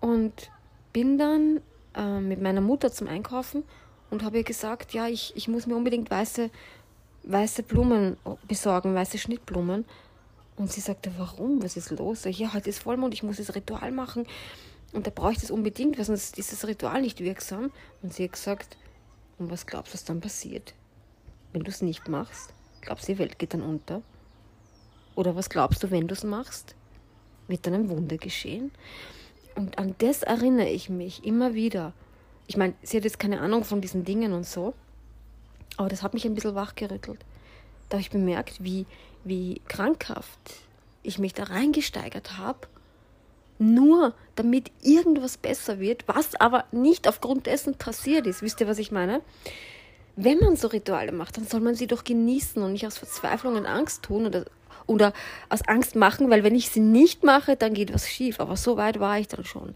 und 0.00 0.50
bin 0.92 1.16
dann 1.16 1.60
äh, 1.94 2.20
mit 2.20 2.42
meiner 2.42 2.60
Mutter 2.60 2.92
zum 2.92 3.08
Einkaufen 3.08 3.64
und 4.10 4.22
habe 4.22 4.38
ihr 4.38 4.44
gesagt, 4.44 4.92
ja, 4.92 5.08
ich, 5.08 5.32
ich 5.36 5.48
muss 5.48 5.66
mir 5.66 5.74
unbedingt 5.74 6.10
weiße, 6.10 6.50
weiße 7.22 7.62
Blumen 7.62 8.18
besorgen, 8.46 8.94
weiße 8.94 9.16
Schnittblumen. 9.16 9.86
Und 10.56 10.70
sie 10.70 10.80
sagte, 10.80 11.10
warum? 11.18 11.62
Was 11.62 11.76
ist 11.76 11.90
los? 11.90 12.24
Ja, 12.24 12.54
heute 12.54 12.70
ist 12.70 12.80
Vollmond, 12.80 13.14
ich 13.14 13.22
muss 13.22 13.38
das 13.38 13.54
Ritual 13.54 13.90
machen. 13.90 14.26
Und 14.92 15.06
da 15.06 15.10
brauche 15.10 15.32
ich 15.32 15.40
das 15.40 15.50
unbedingt, 15.50 15.98
weil 15.98 16.04
sonst 16.04 16.38
ist 16.38 16.52
das 16.52 16.66
Ritual 16.66 17.00
nicht 17.02 17.20
wirksam. 17.20 17.72
Und 18.02 18.14
sie 18.14 18.24
hat 18.24 18.32
gesagt, 18.32 18.76
Und 19.38 19.50
was 19.50 19.66
glaubst 19.66 19.92
du, 19.92 19.94
was 19.94 20.04
dann 20.04 20.20
passiert? 20.20 20.74
Wenn 21.52 21.64
du 21.64 21.70
es 21.70 21.82
nicht 21.82 22.08
machst? 22.08 22.52
Glaubst 22.80 23.08
du, 23.08 23.12
die 23.12 23.18
Welt 23.18 23.38
geht 23.38 23.54
dann 23.54 23.62
unter? 23.62 24.02
Oder 25.16 25.34
was 25.34 25.48
glaubst 25.50 25.82
du, 25.82 25.90
wenn 25.90 26.06
du 26.06 26.14
es 26.14 26.24
machst? 26.24 26.74
Wird 27.48 27.66
dann 27.66 27.74
ein 27.74 27.88
Wunder 27.88 28.16
geschehen? 28.16 28.70
Und 29.54 29.78
an 29.78 29.94
das 29.98 30.22
erinnere 30.22 30.68
ich 30.68 30.88
mich 30.88 31.24
immer 31.24 31.54
wieder. 31.54 31.92
Ich 32.46 32.56
meine, 32.56 32.74
sie 32.82 32.96
hat 32.96 33.04
jetzt 33.04 33.18
keine 33.18 33.40
Ahnung 33.40 33.64
von 33.64 33.80
diesen 33.80 34.04
Dingen 34.04 34.32
und 34.32 34.46
so, 34.46 34.74
aber 35.76 35.88
das 35.88 36.02
hat 36.02 36.14
mich 36.14 36.24
ein 36.24 36.34
bisschen 36.34 36.54
wachgerüttelt. 36.54 37.24
Da 37.88 37.96
habe 37.96 38.00
ich 38.02 38.10
bemerkt, 38.10 38.62
wie, 38.62 38.86
wie 39.24 39.60
krankhaft 39.68 40.38
ich 41.02 41.18
mich 41.18 41.34
da 41.34 41.44
reingesteigert 41.44 42.38
habe, 42.38 42.66
nur 43.58 44.14
damit 44.34 44.70
irgendwas 44.82 45.36
besser 45.36 45.78
wird, 45.78 46.06
was 46.06 46.34
aber 46.36 46.64
nicht 46.72 47.06
aufgrund 47.08 47.46
dessen 47.46 47.76
passiert 47.76 48.26
ist. 48.26 48.42
Wisst 48.42 48.60
ihr, 48.60 48.68
was 48.68 48.78
ich 48.78 48.90
meine? 48.90 49.20
Wenn 50.16 50.38
man 50.38 50.56
so 50.56 50.68
Rituale 50.68 51.12
macht, 51.12 51.36
dann 51.36 51.46
soll 51.46 51.60
man 51.60 51.74
sie 51.74 51.86
doch 51.86 52.04
genießen 52.04 52.62
und 52.62 52.72
nicht 52.72 52.86
aus 52.86 52.98
Verzweiflung 52.98 53.56
und 53.56 53.66
Angst 53.66 54.02
tun 54.02 54.26
oder, 54.26 54.44
oder 54.86 55.12
aus 55.48 55.62
Angst 55.66 55.96
machen, 55.96 56.30
weil 56.30 56.44
wenn 56.44 56.54
ich 56.54 56.70
sie 56.70 56.80
nicht 56.80 57.24
mache, 57.24 57.56
dann 57.56 57.74
geht 57.74 57.92
was 57.92 58.08
schief. 58.08 58.40
Aber 58.40 58.56
so 58.56 58.76
weit 58.76 59.00
war 59.00 59.18
ich 59.18 59.28
dann 59.28 59.44
schon. 59.44 59.74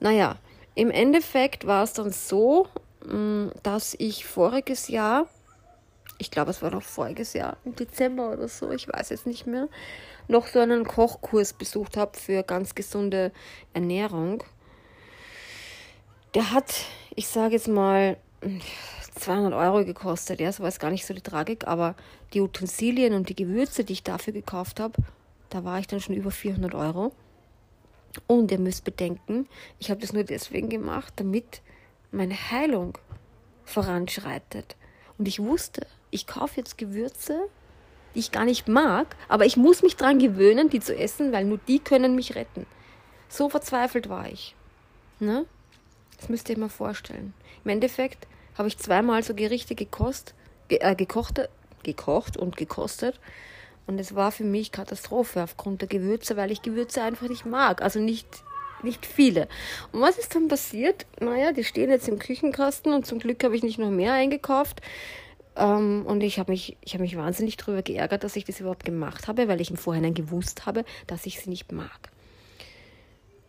Naja, 0.00 0.36
im 0.74 0.90
Endeffekt 0.90 1.66
war 1.66 1.84
es 1.84 1.92
dann 1.92 2.12
so, 2.12 2.66
mm, 3.06 3.48
dass 3.62 3.94
ich 3.98 4.24
voriges 4.24 4.88
Jahr, 4.88 5.26
ich 6.18 6.30
glaube, 6.30 6.50
es 6.50 6.62
war 6.62 6.70
noch 6.70 6.82
voriges 6.82 7.32
Jahr, 7.32 7.56
im 7.64 7.74
Dezember 7.74 8.32
oder 8.32 8.48
so, 8.48 8.70
ich 8.70 8.88
weiß 8.88 9.10
jetzt 9.10 9.26
nicht 9.26 9.46
mehr, 9.46 9.68
noch 10.28 10.46
so 10.46 10.60
einen 10.60 10.84
Kochkurs 10.84 11.52
besucht 11.52 11.96
habe 11.96 12.18
für 12.18 12.42
ganz 12.42 12.74
gesunde 12.74 13.32
Ernährung. 13.72 14.42
Der 16.34 16.50
hat, 16.52 16.74
ich 17.14 17.28
sage 17.28 17.54
jetzt 17.54 17.68
mal, 17.68 18.16
200 19.14 19.52
Euro 19.54 19.84
gekostet. 19.84 20.40
Ja, 20.40 20.52
so 20.52 20.62
war 20.62 20.68
es 20.68 20.78
gar 20.78 20.90
nicht 20.90 21.06
so 21.06 21.14
die 21.14 21.20
Tragik, 21.20 21.66
aber 21.66 21.94
die 22.32 22.40
Utensilien 22.40 23.14
und 23.14 23.28
die 23.28 23.36
Gewürze, 23.36 23.84
die 23.84 23.92
ich 23.92 24.02
dafür 24.02 24.32
gekauft 24.32 24.80
habe, 24.80 24.94
da 25.50 25.64
war 25.64 25.78
ich 25.78 25.86
dann 25.86 26.00
schon 26.00 26.16
über 26.16 26.30
400 26.30 26.74
Euro. 26.74 27.12
Und 28.26 28.50
ihr 28.50 28.58
müsst 28.58 28.84
bedenken, 28.84 29.48
ich 29.78 29.90
habe 29.90 30.00
das 30.00 30.12
nur 30.12 30.24
deswegen 30.24 30.68
gemacht, 30.68 31.12
damit 31.16 31.62
meine 32.10 32.34
Heilung 32.34 32.98
voranschreitet. 33.64 34.76
Und 35.18 35.26
ich 35.26 35.40
wusste, 35.40 35.86
ich 36.14 36.26
kaufe 36.28 36.54
jetzt 36.56 36.78
Gewürze, 36.78 37.48
die 38.14 38.20
ich 38.20 38.30
gar 38.30 38.44
nicht 38.44 38.68
mag, 38.68 39.16
aber 39.28 39.44
ich 39.44 39.56
muss 39.56 39.82
mich 39.82 39.96
daran 39.96 40.20
gewöhnen, 40.20 40.70
die 40.70 40.78
zu 40.78 40.96
essen, 40.96 41.32
weil 41.32 41.44
nur 41.44 41.58
die 41.66 41.80
können 41.80 42.14
mich 42.14 42.36
retten. 42.36 42.66
So 43.28 43.48
verzweifelt 43.48 44.08
war 44.08 44.28
ich. 44.28 44.54
Ne? 45.18 45.44
Das 46.16 46.28
müsst 46.28 46.48
ihr 46.48 46.58
mal 46.58 46.68
vorstellen. 46.68 47.34
Im 47.64 47.70
Endeffekt 47.70 48.28
habe 48.56 48.68
ich 48.68 48.78
zweimal 48.78 49.24
so 49.24 49.34
Gerichte 49.34 49.74
gekost, 49.74 50.34
ge 50.68 50.78
äh, 50.78 50.94
gekochte, 50.94 51.48
gekocht 51.82 52.36
und 52.36 52.56
gekostet. 52.56 53.18
Und 53.88 53.98
es 53.98 54.14
war 54.14 54.30
für 54.30 54.44
mich 54.44 54.70
Katastrophe 54.70 55.42
aufgrund 55.42 55.80
der 55.80 55.88
Gewürze, 55.88 56.36
weil 56.36 56.52
ich 56.52 56.62
Gewürze 56.62 57.02
einfach 57.02 57.28
nicht 57.28 57.44
mag. 57.44 57.82
Also 57.82 57.98
nicht, 57.98 58.28
nicht 58.84 59.04
viele. 59.04 59.48
Und 59.90 60.00
was 60.00 60.16
ist 60.16 60.34
dann 60.36 60.46
passiert? 60.46 61.06
Naja, 61.18 61.52
die 61.52 61.64
stehen 61.64 61.90
jetzt 61.90 62.08
im 62.08 62.20
Küchenkasten 62.20 62.92
und 62.94 63.04
zum 63.04 63.18
Glück 63.18 63.42
habe 63.42 63.56
ich 63.56 63.64
nicht 63.64 63.78
noch 63.78 63.90
mehr 63.90 64.12
eingekauft. 64.12 64.80
Ähm, 65.56 66.04
und 66.06 66.22
ich 66.22 66.38
habe 66.38 66.52
mich, 66.52 66.76
hab 66.86 67.00
mich 67.00 67.16
wahnsinnig 67.16 67.56
darüber 67.56 67.82
geärgert, 67.82 68.24
dass 68.24 68.36
ich 68.36 68.44
das 68.44 68.60
überhaupt 68.60 68.84
gemacht 68.84 69.28
habe, 69.28 69.48
weil 69.48 69.60
ich 69.60 69.70
im 69.70 69.76
Vorhinein 69.76 70.14
gewusst 70.14 70.66
habe, 70.66 70.84
dass 71.06 71.26
ich 71.26 71.40
sie 71.40 71.50
nicht 71.50 71.72
mag. 71.72 72.10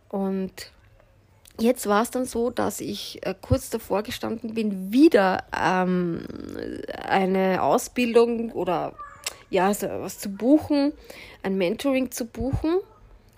Und 0.10 0.72
jetzt 1.60 1.88
war 1.88 2.04
es 2.04 2.12
dann 2.12 2.26
so, 2.26 2.50
dass 2.50 2.80
ich 2.82 3.26
äh, 3.26 3.34
kurz 3.42 3.70
davor 3.70 4.04
gestanden 4.04 4.54
bin, 4.54 4.92
wieder 4.92 5.44
ähm, 5.58 6.26
eine 7.08 7.64
Ausbildung 7.64 8.52
oder 8.52 8.94
ja, 9.50 9.74
so 9.74 9.88
was 9.88 10.20
zu 10.20 10.30
buchen, 10.30 10.94
ein 11.44 11.58
Mentoring 11.58 12.12
zu 12.12 12.26
buchen, 12.26 12.78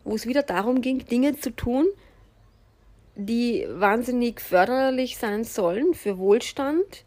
wo 0.04 0.16
es 0.16 0.26
wieder 0.26 0.44
darum 0.44 0.82
ging, 0.82 1.06
Dinge 1.06 1.38
zu 1.38 1.56
tun, 1.56 1.86
die 3.16 3.68
wahnsinnig 3.70 4.40
förderlich 4.42 5.18
sein 5.18 5.44
sollen 5.44 5.94
für 5.94 6.18
Wohlstand, 6.18 7.04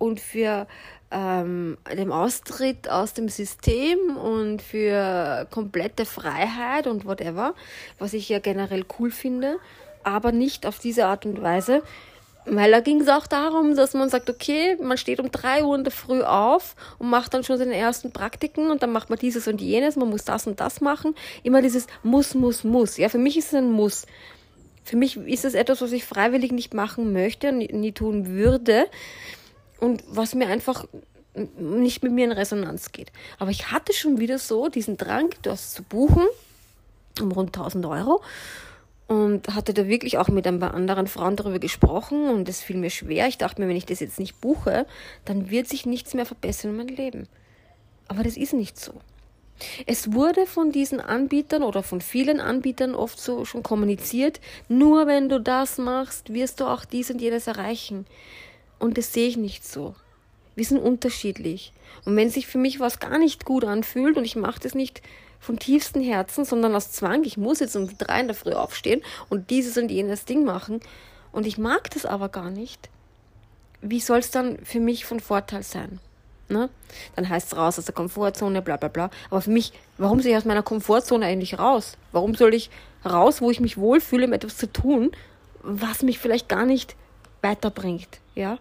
und 0.00 0.18
für 0.18 0.66
ähm, 1.10 1.76
den 1.94 2.10
Austritt 2.10 2.88
aus 2.88 3.12
dem 3.14 3.28
System 3.28 4.16
und 4.16 4.62
für 4.62 5.46
komplette 5.50 6.06
Freiheit 6.06 6.86
und 6.86 7.04
whatever, 7.04 7.54
was 7.98 8.14
ich 8.14 8.28
ja 8.28 8.38
generell 8.38 8.84
cool 8.98 9.10
finde, 9.10 9.58
aber 10.02 10.32
nicht 10.32 10.66
auf 10.66 10.78
diese 10.78 11.06
Art 11.06 11.26
und 11.26 11.42
Weise. 11.42 11.82
Weil 12.46 12.70
da 12.70 12.80
ging 12.80 13.02
es 13.02 13.08
auch 13.08 13.26
darum, 13.26 13.76
dass 13.76 13.92
man 13.92 14.08
sagt, 14.08 14.30
okay, 14.30 14.76
man 14.82 14.96
steht 14.96 15.20
um 15.20 15.30
drei 15.30 15.62
Uhr 15.62 15.76
in 15.76 15.84
der 15.84 15.92
Früh 15.92 16.22
auf 16.22 16.74
und 16.98 17.10
macht 17.10 17.34
dann 17.34 17.44
schon 17.44 17.58
seine 17.58 17.76
ersten 17.76 18.12
Praktiken 18.12 18.70
und 18.70 18.82
dann 18.82 18.92
macht 18.92 19.10
man 19.10 19.18
dieses 19.18 19.46
und 19.46 19.60
jenes, 19.60 19.96
man 19.96 20.08
muss 20.08 20.24
das 20.24 20.46
und 20.46 20.58
das 20.58 20.80
machen. 20.80 21.14
Immer 21.42 21.60
dieses 21.60 21.86
muss, 22.02 22.34
muss, 22.34 22.64
muss. 22.64 22.96
Ja, 22.96 23.10
für 23.10 23.18
mich 23.18 23.36
ist 23.36 23.48
es 23.48 23.54
ein 23.54 23.70
Muss. 23.70 24.06
Für 24.84 24.96
mich 24.96 25.18
ist 25.18 25.44
es 25.44 25.52
etwas, 25.52 25.82
was 25.82 25.92
ich 25.92 26.06
freiwillig 26.06 26.50
nicht 26.50 26.72
machen 26.72 27.12
möchte 27.12 27.50
und 27.50 27.58
nie 27.58 27.92
tun 27.92 28.28
würde 28.28 28.86
und 29.80 30.04
was 30.08 30.34
mir 30.34 30.48
einfach 30.48 30.86
nicht 31.58 32.02
mit 32.02 32.12
mir 32.12 32.24
in 32.24 32.32
Resonanz 32.32 32.92
geht. 32.92 33.12
Aber 33.38 33.50
ich 33.50 33.70
hatte 33.70 33.92
schon 33.92 34.18
wieder 34.18 34.38
so 34.38 34.68
diesen 34.68 34.96
Drang, 34.96 35.30
das 35.42 35.72
zu 35.72 35.82
buchen, 35.82 36.26
um 37.20 37.32
rund 37.32 37.56
1000 37.56 37.86
Euro. 37.86 38.22
Und 39.06 39.48
hatte 39.48 39.74
da 39.74 39.88
wirklich 39.88 40.18
auch 40.18 40.28
mit 40.28 40.46
ein 40.46 40.60
paar 40.60 40.72
anderen 40.72 41.08
Frauen 41.08 41.34
darüber 41.34 41.58
gesprochen 41.58 42.30
und 42.30 42.48
es 42.48 42.60
fiel 42.60 42.76
mir 42.76 42.90
schwer. 42.90 43.26
Ich 43.26 43.38
dachte 43.38 43.60
mir, 43.60 43.66
wenn 43.66 43.76
ich 43.76 43.86
das 43.86 43.98
jetzt 43.98 44.20
nicht 44.20 44.40
buche, 44.40 44.86
dann 45.24 45.50
wird 45.50 45.66
sich 45.66 45.84
nichts 45.84 46.14
mehr 46.14 46.26
verbessern 46.26 46.70
in 46.70 46.76
meinem 46.76 46.94
Leben. 46.94 47.28
Aber 48.06 48.22
das 48.22 48.36
ist 48.36 48.52
nicht 48.52 48.78
so. 48.78 48.92
Es 49.86 50.12
wurde 50.12 50.46
von 50.46 50.70
diesen 50.70 51.00
Anbietern 51.00 51.64
oder 51.64 51.82
von 51.82 52.00
vielen 52.00 52.40
Anbietern 52.40 52.94
oft 52.94 53.18
so 53.18 53.44
schon 53.44 53.64
kommuniziert, 53.64 54.40
nur 54.68 55.08
wenn 55.08 55.28
du 55.28 55.40
das 55.40 55.78
machst, 55.78 56.32
wirst 56.32 56.60
du 56.60 56.66
auch 56.66 56.84
dies 56.84 57.10
und 57.10 57.20
jenes 57.20 57.48
erreichen. 57.48 58.06
Und 58.80 58.98
das 58.98 59.12
sehe 59.12 59.28
ich 59.28 59.36
nicht 59.36 59.64
so. 59.64 59.94
Wir 60.56 60.64
sind 60.64 60.78
unterschiedlich. 60.78 61.72
Und 62.04 62.16
wenn 62.16 62.30
sich 62.30 62.48
für 62.48 62.58
mich 62.58 62.80
was 62.80 62.98
gar 62.98 63.18
nicht 63.18 63.44
gut 63.44 63.64
anfühlt 63.64 64.16
und 64.16 64.24
ich 64.24 64.34
mache 64.34 64.58
das 64.58 64.74
nicht 64.74 65.02
vom 65.38 65.58
tiefsten 65.58 66.02
Herzen, 66.02 66.44
sondern 66.44 66.74
aus 66.74 66.90
Zwang, 66.90 67.22
ich 67.24 67.36
muss 67.36 67.60
jetzt 67.60 67.76
um 67.76 67.96
drei 67.96 68.20
in 68.20 68.26
der 68.26 68.34
Früh 68.34 68.52
aufstehen 68.52 69.02
und 69.28 69.50
dieses 69.50 69.78
und 69.78 69.90
jenes 69.90 70.24
Ding 70.24 70.44
machen 70.44 70.80
und 71.30 71.46
ich 71.46 71.56
mag 71.56 71.90
das 71.90 72.04
aber 72.04 72.28
gar 72.28 72.50
nicht, 72.50 72.90
wie 73.80 74.00
soll 74.00 74.18
es 74.18 74.30
dann 74.30 74.58
für 74.64 74.80
mich 74.80 75.04
von 75.04 75.20
Vorteil 75.20 75.62
sein? 75.62 76.00
Ne? 76.48 76.68
Dann 77.16 77.28
heißt 77.28 77.52
es 77.52 77.58
raus 77.58 77.78
aus 77.78 77.84
der 77.84 77.94
Komfortzone, 77.94 78.60
bla 78.60 78.76
bla 78.76 78.88
bla. 78.88 79.10
Aber 79.30 79.40
für 79.40 79.50
mich, 79.50 79.72
warum 79.98 80.20
soll 80.20 80.32
ich 80.32 80.36
aus 80.36 80.44
meiner 80.44 80.64
Komfortzone 80.64 81.24
eigentlich 81.24 81.58
raus? 81.58 81.96
Warum 82.12 82.34
soll 82.34 82.54
ich 82.54 82.70
raus, 83.04 83.40
wo 83.40 83.50
ich 83.50 83.60
mich 83.60 83.78
wohlfühle, 83.78 84.26
um 84.26 84.32
etwas 84.32 84.56
zu 84.56 84.70
tun, 84.70 85.12
was 85.62 86.02
mich 86.02 86.18
vielleicht 86.18 86.48
gar 86.48 86.66
nicht 86.66 86.96
weiterbringt, 87.40 88.20
ja. 88.34 88.58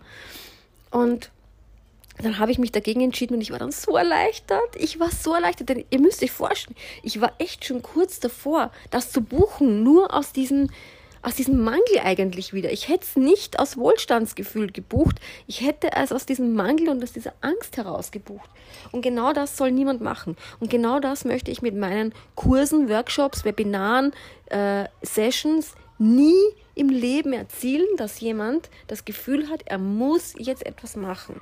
Und 0.92 1.32
dann 2.22 2.38
habe 2.38 2.52
ich 2.52 2.60
mich 2.60 2.72
dagegen 2.72 3.02
entschieden 3.02 3.36
und 3.36 3.42
ich 3.42 3.52
war 3.52 3.60
dann 3.60 3.72
so 3.72 3.96
erleichtert. 3.96 4.76
Ich 4.76 5.00
war 5.00 5.10
so 5.10 5.34
erleichtert, 5.34 5.70
denn 5.70 5.86
ihr 5.90 6.00
müsst 6.00 6.22
euch 6.22 6.32
vorstellen, 6.32 6.76
ich 7.02 7.22
war 7.22 7.34
echt 7.40 7.66
schon 7.66 7.82
kurz 7.82 8.20
davor, 8.20 8.72
das 8.92 9.12
zu 9.12 9.22
buchen, 9.22 9.84
nur 9.84 10.14
aus 10.14 10.34
diesem, 10.34 10.70
aus 11.22 11.36
diesem 11.36 11.64
Mangel 11.64 12.00
eigentlich 12.04 12.52
wieder. 12.52 12.72
Ich 12.74 12.90
hätte 12.90 13.06
es 13.06 13.16
nicht 13.16 13.58
aus 13.60 13.78
Wohlstandsgefühl 13.78 14.70
gebucht, 14.72 15.16
ich 15.48 15.62
hätte 15.62 15.92
es 15.94 16.12
aus 16.12 16.26
diesem 16.26 16.56
Mangel 16.56 16.90
und 16.90 17.02
aus 17.02 17.14
dieser 17.14 17.34
Angst 17.40 17.78
heraus 17.78 18.12
gebucht. 18.12 18.50
Und 18.92 19.02
genau 19.02 19.32
das 19.32 19.56
soll 19.56 19.72
niemand 19.72 20.02
machen. 20.02 20.36
Und 20.60 20.70
genau 20.70 21.00
das 21.00 21.24
möchte 21.24 21.52
ich 21.52 21.62
mit 21.62 21.76
meinen 21.76 22.14
Kursen, 22.36 22.90
Workshops, 22.90 23.46
Webinaren, 23.46 24.14
äh, 24.48 24.86
Sessions 25.02 25.74
nie 26.00 26.42
im 26.76 26.90
Leben 26.90 27.34
erzielen, 27.34 27.88
dass 27.98 28.20
jemand 28.20 28.70
das 28.88 29.06
Gefühl 29.06 29.50
hat, 29.50 29.64
er 29.66 29.78
muss 29.78 30.34
jetzt 30.38 30.66
etwas 30.66 30.96
machen. 30.96 31.42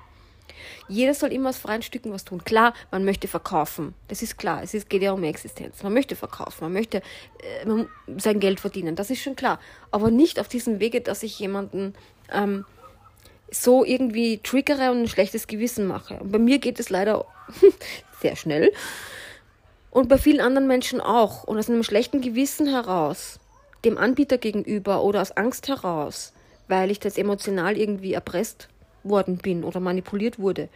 Jeder 0.88 1.14
soll 1.14 1.32
immer 1.32 1.50
aus 1.50 1.58
freien 1.58 1.82
Stücken 1.82 2.12
was 2.12 2.26
tun. 2.26 2.44
Klar, 2.44 2.74
man 2.92 3.06
möchte 3.06 3.28
verkaufen. 3.28 3.94
Das 4.08 4.22
ist 4.22 4.38
klar. 4.38 4.64
Es 4.64 4.90
geht 4.90 5.02
ja 5.02 5.12
um 5.12 5.24
Existenz. 5.24 5.84
Man 5.84 5.94
möchte 5.94 6.16
verkaufen. 6.16 6.64
Man 6.64 6.74
möchte 6.74 6.98
äh, 6.98 7.86
sein 8.18 8.40
Geld 8.40 8.60
verdienen. 8.60 8.96
Das 8.96 9.10
ist 9.10 9.22
schon 9.22 9.36
klar. 9.36 9.60
Aber 9.92 10.12
nicht 10.12 10.40
auf 10.40 10.48
diesem 10.48 10.80
Wege, 10.80 11.02
dass 11.02 11.24
ich 11.24 11.38
jemanden 11.40 11.94
ähm, 12.32 12.66
so 13.52 13.86
irgendwie 13.86 14.40
triggere 14.40 14.92
und 14.92 15.04
ein 15.04 15.08
schlechtes 15.08 15.48
Gewissen 15.48 15.88
mache. 15.88 16.16
Und 16.16 16.32
bei 16.32 16.40
mir 16.40 16.60
geht 16.60 16.80
es 16.80 16.90
leider 16.90 17.26
sehr 18.22 18.36
schnell. 18.36 18.72
Und 19.92 20.10
bei 20.10 20.18
vielen 20.18 20.42
anderen 20.42 20.68
Menschen 20.68 21.02
auch. 21.02 21.44
Und 21.44 21.58
aus 21.58 21.70
einem 21.70 21.84
schlechten 21.84 22.22
Gewissen 22.22 22.68
heraus 22.68 23.40
dem 23.86 23.98
Anbieter 23.98 24.38
gegenüber 24.38 25.04
oder 25.04 25.22
aus 25.22 25.32
Angst 25.32 25.68
heraus, 25.68 26.34
weil 26.68 26.92
ich 26.92 27.00
das 27.00 27.18
emotional 27.18 27.78
irgendwie 27.78 28.14
erpresst 28.14 28.70
worden 29.04 29.38
bin 29.38 29.64
oder 29.64 29.80
manipuliert 29.80 30.40
wurde. 30.40 30.70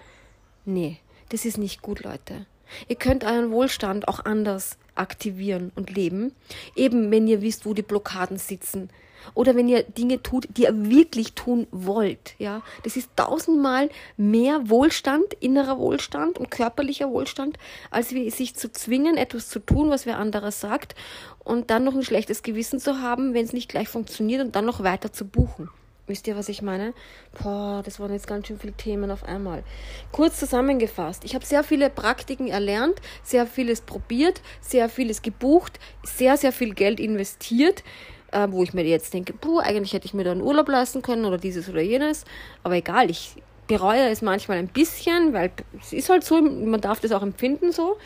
Nee, 0.65 0.97
das 1.29 1.45
ist 1.45 1.57
nicht 1.57 1.81
gut, 1.81 2.03
Leute. 2.03 2.45
Ihr 2.87 2.95
könnt 2.95 3.23
euren 3.23 3.51
Wohlstand 3.51 4.07
auch 4.07 4.23
anders 4.23 4.77
aktivieren 4.95 5.71
und 5.75 5.89
leben, 5.89 6.33
eben 6.75 7.11
wenn 7.11 7.27
ihr 7.27 7.41
wisst, 7.41 7.65
wo 7.65 7.73
die 7.73 7.81
Blockaden 7.81 8.37
sitzen. 8.37 8.89
Oder 9.33 9.55
wenn 9.55 9.67
ihr 9.67 9.83
Dinge 9.83 10.21
tut, 10.21 10.47
die 10.55 10.63
ihr 10.63 10.89
wirklich 10.89 11.33
tun 11.33 11.67
wollt, 11.71 12.35
ja. 12.39 12.61
Das 12.83 12.95
ist 12.95 13.09
tausendmal 13.15 13.89
mehr 14.17 14.69
Wohlstand, 14.69 15.33
innerer 15.39 15.77
Wohlstand 15.77 16.37
und 16.37 16.51
körperlicher 16.51 17.09
Wohlstand, 17.09 17.57
als 17.89 18.13
wie 18.13 18.29
sich 18.29 18.55
zu 18.55 18.71
zwingen, 18.71 19.17
etwas 19.17 19.49
zu 19.49 19.59
tun, 19.59 19.89
was 19.89 20.05
wer 20.05 20.17
anderer 20.17 20.51
sagt 20.51 20.95
und 21.43 21.69
dann 21.69 21.83
noch 21.83 21.95
ein 21.95 22.03
schlechtes 22.03 22.43
Gewissen 22.43 22.79
zu 22.79 23.01
haben, 23.01 23.33
wenn 23.33 23.45
es 23.45 23.53
nicht 23.53 23.69
gleich 23.69 23.89
funktioniert 23.89 24.41
und 24.41 24.55
dann 24.55 24.65
noch 24.65 24.83
weiter 24.83 25.11
zu 25.11 25.25
buchen. 25.25 25.69
Wisst 26.07 26.27
ihr, 26.27 26.35
was 26.35 26.49
ich 26.49 26.61
meine? 26.61 26.93
Boah, 27.41 27.81
das 27.85 27.99
waren 27.99 28.11
jetzt 28.11 28.27
ganz 28.27 28.47
schön 28.47 28.59
viele 28.59 28.73
Themen 28.73 29.11
auf 29.11 29.23
einmal. 29.23 29.63
Kurz 30.11 30.39
zusammengefasst, 30.39 31.23
ich 31.23 31.35
habe 31.35 31.45
sehr 31.45 31.63
viele 31.63 31.89
Praktiken 31.89 32.47
erlernt, 32.47 32.99
sehr 33.23 33.47
vieles 33.47 33.79
probiert, 33.79 34.41
sehr 34.59 34.89
vieles 34.89 35.21
gebucht, 35.21 35.79
sehr, 36.03 36.35
sehr 36.35 36.51
viel 36.51 36.73
Geld 36.73 36.99
investiert, 36.99 37.83
äh, 38.31 38.47
wo 38.49 38.63
ich 38.63 38.73
mir 38.73 38.83
jetzt 38.83 39.13
denke, 39.13 39.33
puh, 39.33 39.59
eigentlich 39.59 39.93
hätte 39.93 40.05
ich 40.05 40.13
mir 40.13 40.23
da 40.23 40.31
einen 40.31 40.41
Urlaub 40.41 40.67
leisten 40.67 41.01
können 41.01 41.25
oder 41.25 41.37
dieses 41.37 41.69
oder 41.69 41.81
jenes. 41.81 42.25
Aber 42.63 42.75
egal, 42.75 43.09
ich 43.09 43.35
bereue 43.67 44.09
es 44.09 44.21
manchmal 44.21 44.57
ein 44.57 44.67
bisschen, 44.67 45.33
weil 45.33 45.51
es 45.79 45.93
ist 45.93 46.09
halt 46.09 46.23
so, 46.23 46.41
man 46.41 46.81
darf 46.81 46.99
das 46.99 47.11
auch 47.11 47.21
empfinden 47.21 47.71
so. 47.71 47.97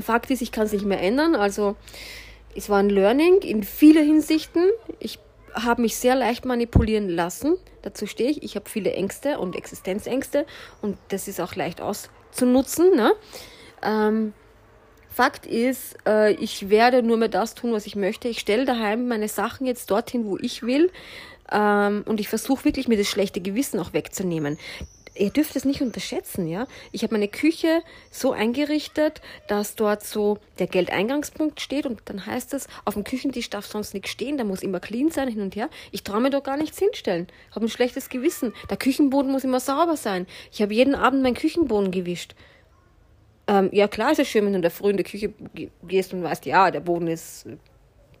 Fakt 0.00 0.30
ist, 0.30 0.42
ich 0.42 0.52
kann 0.52 0.66
es 0.66 0.72
nicht 0.72 0.84
mehr 0.84 1.00
ändern. 1.00 1.34
Also 1.34 1.76
es 2.54 2.68
war 2.68 2.78
ein 2.78 2.90
Learning 2.90 3.38
in 3.40 3.62
vieler 3.62 4.02
Hinsichten. 4.02 4.64
Ich 4.98 5.18
habe 5.54 5.82
mich 5.82 5.96
sehr 5.96 6.14
leicht 6.14 6.44
manipulieren 6.44 7.08
lassen. 7.08 7.56
Dazu 7.82 8.06
stehe 8.06 8.30
ich. 8.30 8.42
Ich 8.42 8.56
habe 8.56 8.68
viele 8.68 8.92
Ängste 8.92 9.38
und 9.38 9.56
Existenzängste 9.56 10.46
und 10.80 10.96
das 11.08 11.28
ist 11.28 11.40
auch 11.40 11.54
leicht 11.54 11.80
auszunutzen. 11.80 12.94
Ne? 12.94 13.12
Ähm, 13.82 14.32
Fakt 15.12 15.46
ist, 15.46 15.96
äh, 16.06 16.32
ich 16.32 16.70
werde 16.70 17.02
nur 17.02 17.16
mehr 17.16 17.28
das 17.28 17.54
tun, 17.54 17.72
was 17.72 17.86
ich 17.86 17.96
möchte. 17.96 18.28
Ich 18.28 18.38
stelle 18.38 18.64
daheim 18.64 19.08
meine 19.08 19.28
Sachen 19.28 19.66
jetzt 19.66 19.90
dorthin, 19.90 20.24
wo 20.24 20.38
ich 20.38 20.62
will. 20.62 20.90
Ähm, 21.50 22.02
und 22.06 22.20
ich 22.20 22.28
versuche 22.28 22.64
wirklich, 22.64 22.88
mir 22.88 22.96
das 22.96 23.08
schlechte 23.08 23.40
Gewissen 23.40 23.78
auch 23.78 23.92
wegzunehmen 23.92 24.58
ihr 25.14 25.30
dürft 25.30 25.56
es 25.56 25.64
nicht 25.64 25.82
unterschätzen, 25.82 26.46
ja. 26.46 26.66
Ich 26.90 27.02
habe 27.02 27.14
meine 27.14 27.28
Küche 27.28 27.82
so 28.10 28.32
eingerichtet, 28.32 29.20
dass 29.46 29.74
dort 29.74 30.04
so 30.04 30.38
der 30.58 30.66
Geldeingangspunkt 30.66 31.60
steht 31.60 31.86
und 31.86 32.00
dann 32.06 32.24
heißt 32.24 32.54
es, 32.54 32.66
auf 32.84 32.94
dem 32.94 33.04
Küchentisch 33.04 33.50
darf 33.50 33.66
sonst 33.66 33.94
nichts 33.94 34.10
stehen, 34.10 34.38
da 34.38 34.44
muss 34.44 34.62
immer 34.62 34.80
clean 34.80 35.10
sein, 35.10 35.28
hin 35.28 35.42
und 35.42 35.56
her. 35.56 35.68
Ich 35.90 36.02
traue 36.02 36.20
mir 36.20 36.30
doch 36.30 36.42
gar 36.42 36.56
nichts 36.56 36.78
hinstellen. 36.78 37.26
Habe 37.54 37.66
ein 37.66 37.70
schlechtes 37.70 38.08
Gewissen. 38.08 38.52
Der 38.70 38.76
Küchenboden 38.76 39.30
muss 39.30 39.44
immer 39.44 39.60
sauber 39.60 39.96
sein. 39.96 40.26
Ich 40.50 40.62
habe 40.62 40.74
jeden 40.74 40.94
Abend 40.94 41.22
meinen 41.22 41.34
Küchenboden 41.34 41.90
gewischt. 41.90 42.34
Ähm, 43.52 43.68
ja, 43.70 43.86
klar 43.86 44.12
ist 44.12 44.18
es 44.18 44.28
schön, 44.28 44.46
wenn 44.46 44.52
du 44.52 44.56
in 44.56 44.62
der 44.62 44.70
Früh 44.70 44.90
in 44.90 44.96
die 44.96 45.02
Küche 45.02 45.30
gehst 45.86 46.14
und 46.14 46.22
weißt, 46.22 46.46
ja, 46.46 46.70
der 46.70 46.80
Boden 46.80 47.06
ist 47.06 47.46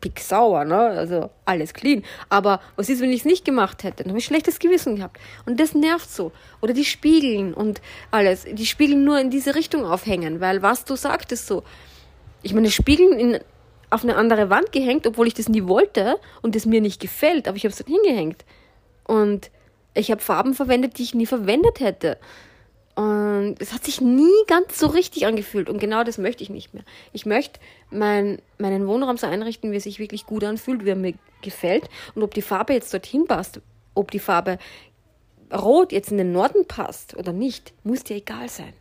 picksauer, 0.02 0.66
ne? 0.66 0.78
Also 0.78 1.30
alles 1.46 1.72
clean. 1.72 2.02
Aber 2.28 2.60
was 2.76 2.90
ist, 2.90 3.00
wenn 3.00 3.10
ich 3.10 3.20
es 3.20 3.24
nicht 3.24 3.46
gemacht 3.46 3.82
hätte? 3.82 4.02
Dann 4.02 4.10
habe 4.10 4.18
ich 4.18 4.26
schlechtes 4.26 4.58
Gewissen 4.58 4.96
gehabt. 4.96 5.18
Und 5.46 5.58
das 5.58 5.74
nervt 5.74 6.10
so. 6.10 6.32
Oder 6.60 6.74
die 6.74 6.84
Spiegeln 6.84 7.54
und 7.54 7.80
alles. 8.10 8.44
Die 8.44 8.66
Spiegeln 8.66 9.04
nur 9.04 9.18
in 9.20 9.30
diese 9.30 9.54
Richtung 9.54 9.86
aufhängen, 9.86 10.42
weil 10.42 10.60
was 10.60 10.84
du 10.84 10.96
sagtest 10.96 11.46
so. 11.46 11.62
Ich 12.42 12.52
meine, 12.52 12.70
Spiegeln 12.70 13.18
in, 13.18 13.38
auf 13.88 14.02
eine 14.02 14.16
andere 14.16 14.50
Wand 14.50 14.70
gehängt, 14.70 15.06
obwohl 15.06 15.28
ich 15.28 15.34
das 15.34 15.48
nie 15.48 15.64
wollte 15.64 16.18
und 16.42 16.56
das 16.56 16.66
mir 16.66 16.82
nicht 16.82 17.00
gefällt, 17.00 17.48
aber 17.48 17.56
ich 17.56 17.64
habe 17.64 17.72
es 17.72 17.78
dort 17.78 17.88
hingehängt. 17.88 18.44
Und 19.04 19.50
ich 19.94 20.10
habe 20.10 20.20
Farben 20.20 20.52
verwendet, 20.52 20.98
die 20.98 21.04
ich 21.04 21.14
nie 21.14 21.26
verwendet 21.26 21.80
hätte. 21.80 22.18
Und 22.94 23.56
es 23.58 23.72
hat 23.72 23.84
sich 23.84 24.00
nie 24.00 24.30
ganz 24.46 24.78
so 24.78 24.86
richtig 24.86 25.26
angefühlt. 25.26 25.70
Und 25.70 25.78
genau 25.78 26.04
das 26.04 26.18
möchte 26.18 26.42
ich 26.42 26.50
nicht 26.50 26.74
mehr. 26.74 26.84
Ich 27.12 27.24
möchte 27.24 27.58
mein, 27.90 28.40
meinen 28.58 28.86
Wohnraum 28.86 29.16
so 29.16 29.26
einrichten, 29.26 29.72
wie 29.72 29.76
es 29.76 29.84
sich 29.84 29.98
wirklich 29.98 30.26
gut 30.26 30.44
anfühlt, 30.44 30.84
wie 30.84 30.90
er 30.90 30.96
mir 30.96 31.14
gefällt. 31.40 31.88
Und 32.14 32.22
ob 32.22 32.34
die 32.34 32.42
Farbe 32.42 32.74
jetzt 32.74 32.92
dorthin 32.92 33.26
passt, 33.26 33.60
ob 33.94 34.10
die 34.10 34.18
Farbe 34.18 34.58
rot 35.52 35.92
jetzt 35.92 36.10
in 36.10 36.18
den 36.18 36.32
Norden 36.32 36.66
passt 36.66 37.16
oder 37.16 37.32
nicht, 37.32 37.72
muss 37.82 38.04
dir 38.04 38.16
egal 38.16 38.48
sein. 38.48 38.72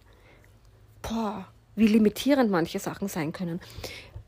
Boah, 1.02 1.48
wie 1.76 1.88
limitierend 1.88 2.52
manche 2.52 2.80
Sachen 2.80 3.08
sein 3.08 3.32
können. 3.32 3.62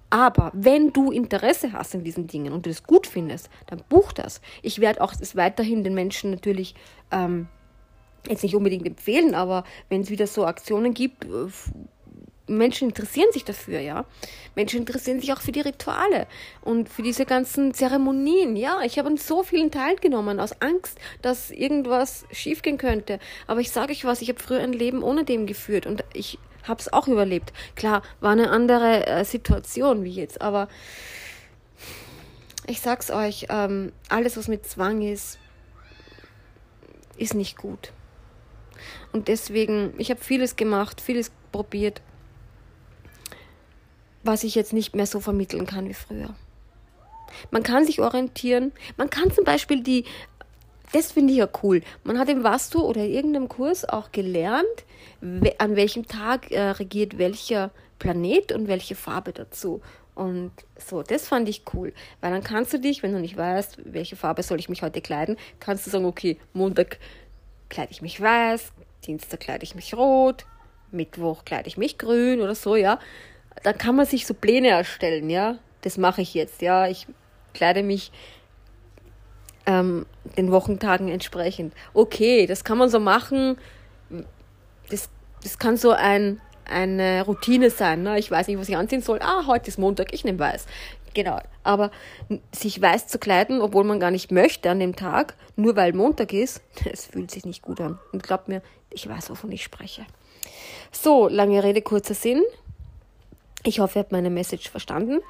Aber 0.10 0.52
wenn 0.54 0.94
du 0.94 1.12
Interesse 1.12 1.74
hast 1.74 1.96
in 1.96 2.04
diesen 2.04 2.28
Dingen 2.28 2.54
und 2.54 2.66
du 2.66 2.70
das 2.70 2.84
gut 2.84 3.08
findest, 3.08 3.50
dann 3.66 3.82
buch 3.90 4.12
das. 4.12 4.42
Ich 4.62 4.80
werde 4.80 5.02
auch 5.02 5.14
es 5.20 5.36
weiterhin 5.36 5.84
den 5.84 5.96
Menschen 5.96 6.32
natürlich 6.32 6.76
ähm, 7.12 7.48
jetzt 8.28 8.44
nicht 8.44 8.56
unbedingt 8.56 8.88
empfehlen, 8.88 9.36
aber 9.36 9.64
wenn 9.90 10.02
es 10.02 10.10
wieder 10.10 10.28
so 10.28 10.46
Aktionen 10.46 10.94
gibt, 10.94 11.26
äh, 11.26 11.48
Menschen 12.48 12.90
interessieren 12.90 13.32
sich 13.32 13.46
dafür, 13.46 13.80
ja. 13.80 14.06
Menschen 14.56 14.80
interessieren 14.80 15.20
sich 15.20 15.32
auch 15.32 15.42
für 15.42 15.54
die 15.54 15.62
Rituale 15.62 16.28
und 16.62 16.90
für 16.90 17.02
diese 17.02 17.26
ganzen 17.26 17.74
Zeremonien, 17.74 18.56
ja. 18.56 18.82
Ich 18.84 19.00
habe 19.00 19.08
an 19.08 19.18
so 19.18 19.44
vielen 19.44 19.72
teilgenommen, 19.72 20.40
aus 20.40 20.62
Angst, 20.62 21.00
dass 21.22 21.52
irgendwas 21.52 22.26
schiefgehen 22.32 22.78
könnte. 22.78 23.20
Aber 23.48 23.62
ich 23.62 23.72
sage 23.72 23.94
euch 23.94 24.04
was, 24.04 24.22
ich 24.22 24.30
habe 24.30 24.42
früher 24.42 24.60
ein 24.60 24.74
Leben 24.74 25.04
ohne 25.04 25.24
dem 25.24 25.46
geführt 25.46 25.86
und 25.86 26.04
ich 26.14 26.38
habe 26.64 26.80
es 26.80 26.92
auch 26.92 27.08
überlebt. 27.08 27.54
Klar, 27.76 28.04
war 28.20 28.32
eine 28.32 28.50
andere 28.50 29.08
äh, 29.08 29.26
Situation 29.26 30.04
wie 30.04 30.12
jetzt, 30.12 30.42
aber 30.42 30.68
ich 32.68 32.80
sag's 32.80 33.12
euch, 33.12 33.48
ähm, 33.50 33.92
alles, 34.10 34.38
was 34.38 34.48
mit 34.48 34.66
Zwang 34.66 35.02
ist, 35.02 35.38
ist 37.18 37.34
nicht 37.34 37.58
gut. 37.58 37.92
Und 39.12 39.28
deswegen, 39.28 39.94
ich 39.98 40.10
habe 40.10 40.22
vieles 40.22 40.56
gemacht, 40.56 41.02
vieles 41.02 41.32
probiert, 41.52 42.02
was 44.24 44.44
ich 44.44 44.56
jetzt 44.56 44.74
nicht 44.74 44.96
mehr 44.96 45.06
so 45.06 45.20
vermitteln 45.20 45.66
kann 45.66 45.88
wie 45.88 45.94
früher. 45.94 46.36
Man 47.52 47.64
kann 47.64 47.86
sich 47.86 48.00
orientieren. 48.00 48.72
Man 48.98 49.10
kann 49.10 49.32
zum 49.32 49.44
Beispiel 49.44 49.82
die, 49.82 50.06
das 50.92 51.12
finde 51.12 51.34
ich 51.34 51.40
ja 51.40 51.50
cool. 51.64 51.82
Man 52.04 52.20
hat 52.20 52.30
im 52.30 52.44
Vastu 52.44 52.82
oder 52.82 53.04
in 53.04 53.12
irgendeinem 53.12 53.50
Kurs 53.50 53.88
auch 53.88 54.12
gelernt, 54.12 54.86
an 55.58 55.76
welchem 55.76 56.08
Tag 56.08 56.52
äh, 56.52 56.70
regiert 56.70 57.18
welcher 57.18 57.72
Planet 58.00 58.52
und 58.52 58.68
welche 58.68 58.96
Farbe 58.96 59.34
dazu. 59.34 59.82
Und 60.16 60.52
so, 60.78 61.02
das 61.02 61.28
fand 61.28 61.50
ich 61.50 61.64
cool. 61.74 61.94
Weil 62.22 62.32
dann 62.32 62.44
kannst 62.44 62.74
du 62.74 62.80
dich, 62.80 63.02
wenn 63.02 63.14
du 63.14 63.20
nicht 63.20 63.36
weißt, 63.36 63.80
welche 63.86 64.16
Farbe 64.16 64.44
soll 64.44 64.60
ich 64.60 64.70
mich 64.70 64.84
heute 64.84 65.02
kleiden, 65.02 65.38
kannst 65.60 65.88
du 65.88 65.90
sagen, 65.90 66.06
okay, 66.06 66.38
Montag 66.54 67.00
kleide 67.74 67.92
ich 67.92 68.02
mich 68.02 68.22
weiß, 68.22 68.72
Dienstag 69.06 69.40
kleide 69.42 69.64
ich 69.64 69.74
mich 69.74 69.96
rot, 69.96 70.46
Mittwoch 70.92 71.44
kleide 71.44 71.68
ich 71.68 71.78
mich 71.78 71.98
grün 71.98 72.40
oder 72.40 72.56
so, 72.56 72.76
ja. 72.76 73.00
Da 73.64 73.74
kann 73.74 73.96
man 73.96 74.06
sich 74.06 74.26
so 74.26 74.34
Pläne 74.34 74.70
erstellen, 74.70 75.30
ja. 75.30 75.58
Das 75.82 75.98
mache 75.98 76.22
ich 76.22 76.34
jetzt, 76.34 76.62
ja. 76.62 76.88
Ich 76.88 77.08
kleide 77.54 77.84
mich 77.84 78.12
ähm, 79.66 80.06
den 80.38 80.52
Wochentagen 80.52 81.10
entsprechend. 81.10 81.74
Okay, 81.94 82.46
das 82.46 82.64
kann 82.64 82.78
man 82.78 82.90
so 82.90 83.00
machen. 83.00 83.58
Das, 84.90 85.10
das 85.42 85.58
kann 85.58 85.76
so 85.76 85.92
ein, 85.92 86.42
eine 86.66 87.24
Routine 87.26 87.70
sein. 87.70 88.04
Ne? 88.04 88.20
Ich 88.20 88.30
weiß 88.30 88.48
nicht, 88.48 88.60
was 88.60 88.70
ich 88.70 88.78
anziehen 88.78 89.02
soll. 89.02 89.20
Ah, 89.22 89.48
heute 89.48 89.70
ist 89.70 89.80
Montag, 89.80 90.14
ich 90.14 90.24
nehme 90.24 90.40
weiß. 90.40 90.68
Genau. 91.14 91.40
Aber 91.64 91.92
sich 92.52 92.82
weiß 92.82 93.08
zu 93.08 93.20
kleiden, 93.20 93.62
obwohl 93.62 93.84
man 93.84 94.00
gar 94.00 94.12
nicht 94.12 94.32
möchte 94.32 94.70
an 94.70 94.80
dem 94.80 94.96
Tag, 94.96 95.36
nur 95.56 95.76
weil 95.76 95.94
Montag 95.94 96.34
ist, 96.34 96.62
es 96.92 97.06
fühlt 97.06 97.32
sich 97.32 97.46
nicht 97.46 97.62
gut 97.62 97.80
an. 97.82 98.00
Und 98.12 98.24
glaubt 98.24 98.48
mir, 98.48 98.62
ich 98.90 99.08
weiß, 99.08 99.30
wovon 99.30 99.52
ich 99.52 99.64
spreche. 99.64 100.06
So, 100.92 101.28
lange 101.28 101.64
Rede, 101.64 101.82
kurzer 101.82 102.14
Sinn. 102.14 102.44
Ich 103.64 103.80
hoffe, 103.80 104.00
ihr 104.00 104.04
habt 104.04 104.12
meine 104.12 104.30
Message 104.30 104.70
verstanden. 104.70 105.22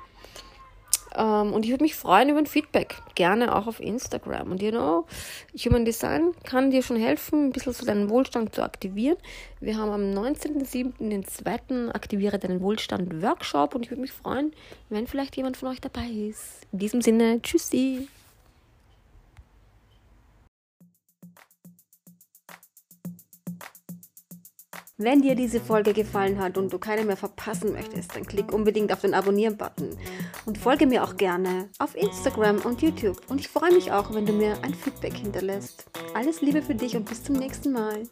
Ähm, 1.16 1.54
und 1.54 1.66
ich 1.66 1.72
würde 1.72 1.84
mich 1.84 1.96
freuen 1.96 2.30
über 2.30 2.40
ein 2.40 2.46
Feedback. 2.46 2.98
Gerne 3.16 3.56
auch 3.56 3.68
auf 3.68 3.80
Instagram. 3.80 4.52
Und 4.52 4.62
you 4.62 4.72
know, 4.72 5.06
Human 5.66 5.86
Design 5.86 6.32
kann 6.44 6.72
dir 6.72 6.82
schon 6.82 6.98
helfen, 6.98 7.48
ein 7.48 7.52
bisschen 7.52 7.74
so 7.74 7.86
deinen 7.86 8.10
Wohlstand 8.10 8.54
zu 8.56 8.64
aktivieren. 8.64 9.18
Wir 9.60 9.78
haben 9.78 9.92
am 9.92 10.02
19.07. 10.02 11.10
den 11.10 11.26
zweiten 11.26 11.92
Aktiviere 11.92 12.40
deinen 12.40 12.62
Wohlstand 12.62 13.22
Workshop. 13.22 13.76
Und 13.76 13.86
ich 13.86 13.92
würde 13.92 14.02
mich 14.02 14.12
freuen, 14.12 14.54
wenn 14.90 15.08
vielleicht 15.08 15.38
jemand 15.38 15.58
von 15.58 15.70
euch 15.70 15.82
dabei 15.82 16.08
ist. 16.08 16.68
In 16.72 16.80
diesem 16.80 17.02
Sinne, 17.02 17.42
tschüssi. 17.42 18.08
Wenn 24.98 25.24
dir 25.24 25.34
diese 25.34 25.60
Folge 25.60 25.92
gefallen 25.92 26.38
hat 26.40 26.56
und 26.56 26.72
du 26.72 26.78
keine 26.78 27.04
mehr 27.04 27.18
verpassen 27.18 27.74
möchtest, 27.74 28.16
dann 28.16 28.28
klick 28.28 28.54
unbedingt 28.54 28.94
auf 28.94 29.02
den 29.02 29.16
Abonnieren-Button 29.16 29.98
und 30.46 30.58
folge 30.60 30.86
mir 30.86 31.04
auch 31.04 31.18
gerne 31.18 31.68
auf 31.80 31.96
Instagram 31.96 32.60
und 32.60 32.84
YouTube. 32.84 33.20
Und 33.28 33.40
ich 33.40 33.48
freue 33.48 33.74
mich 33.74 33.92
auch, 33.92 34.14
wenn 34.14 34.28
du 34.28 34.34
mir 34.34 34.56
ein 34.62 34.76
Feedback 34.76 35.16
hinterlässt. 35.16 35.90
Alles 36.14 36.42
Liebe 36.42 36.62
für 36.62 36.76
dich 36.76 36.96
und 36.96 37.10
bis 37.10 37.24
zum 37.24 37.38
nächsten 37.38 37.72
Mal. 37.72 38.04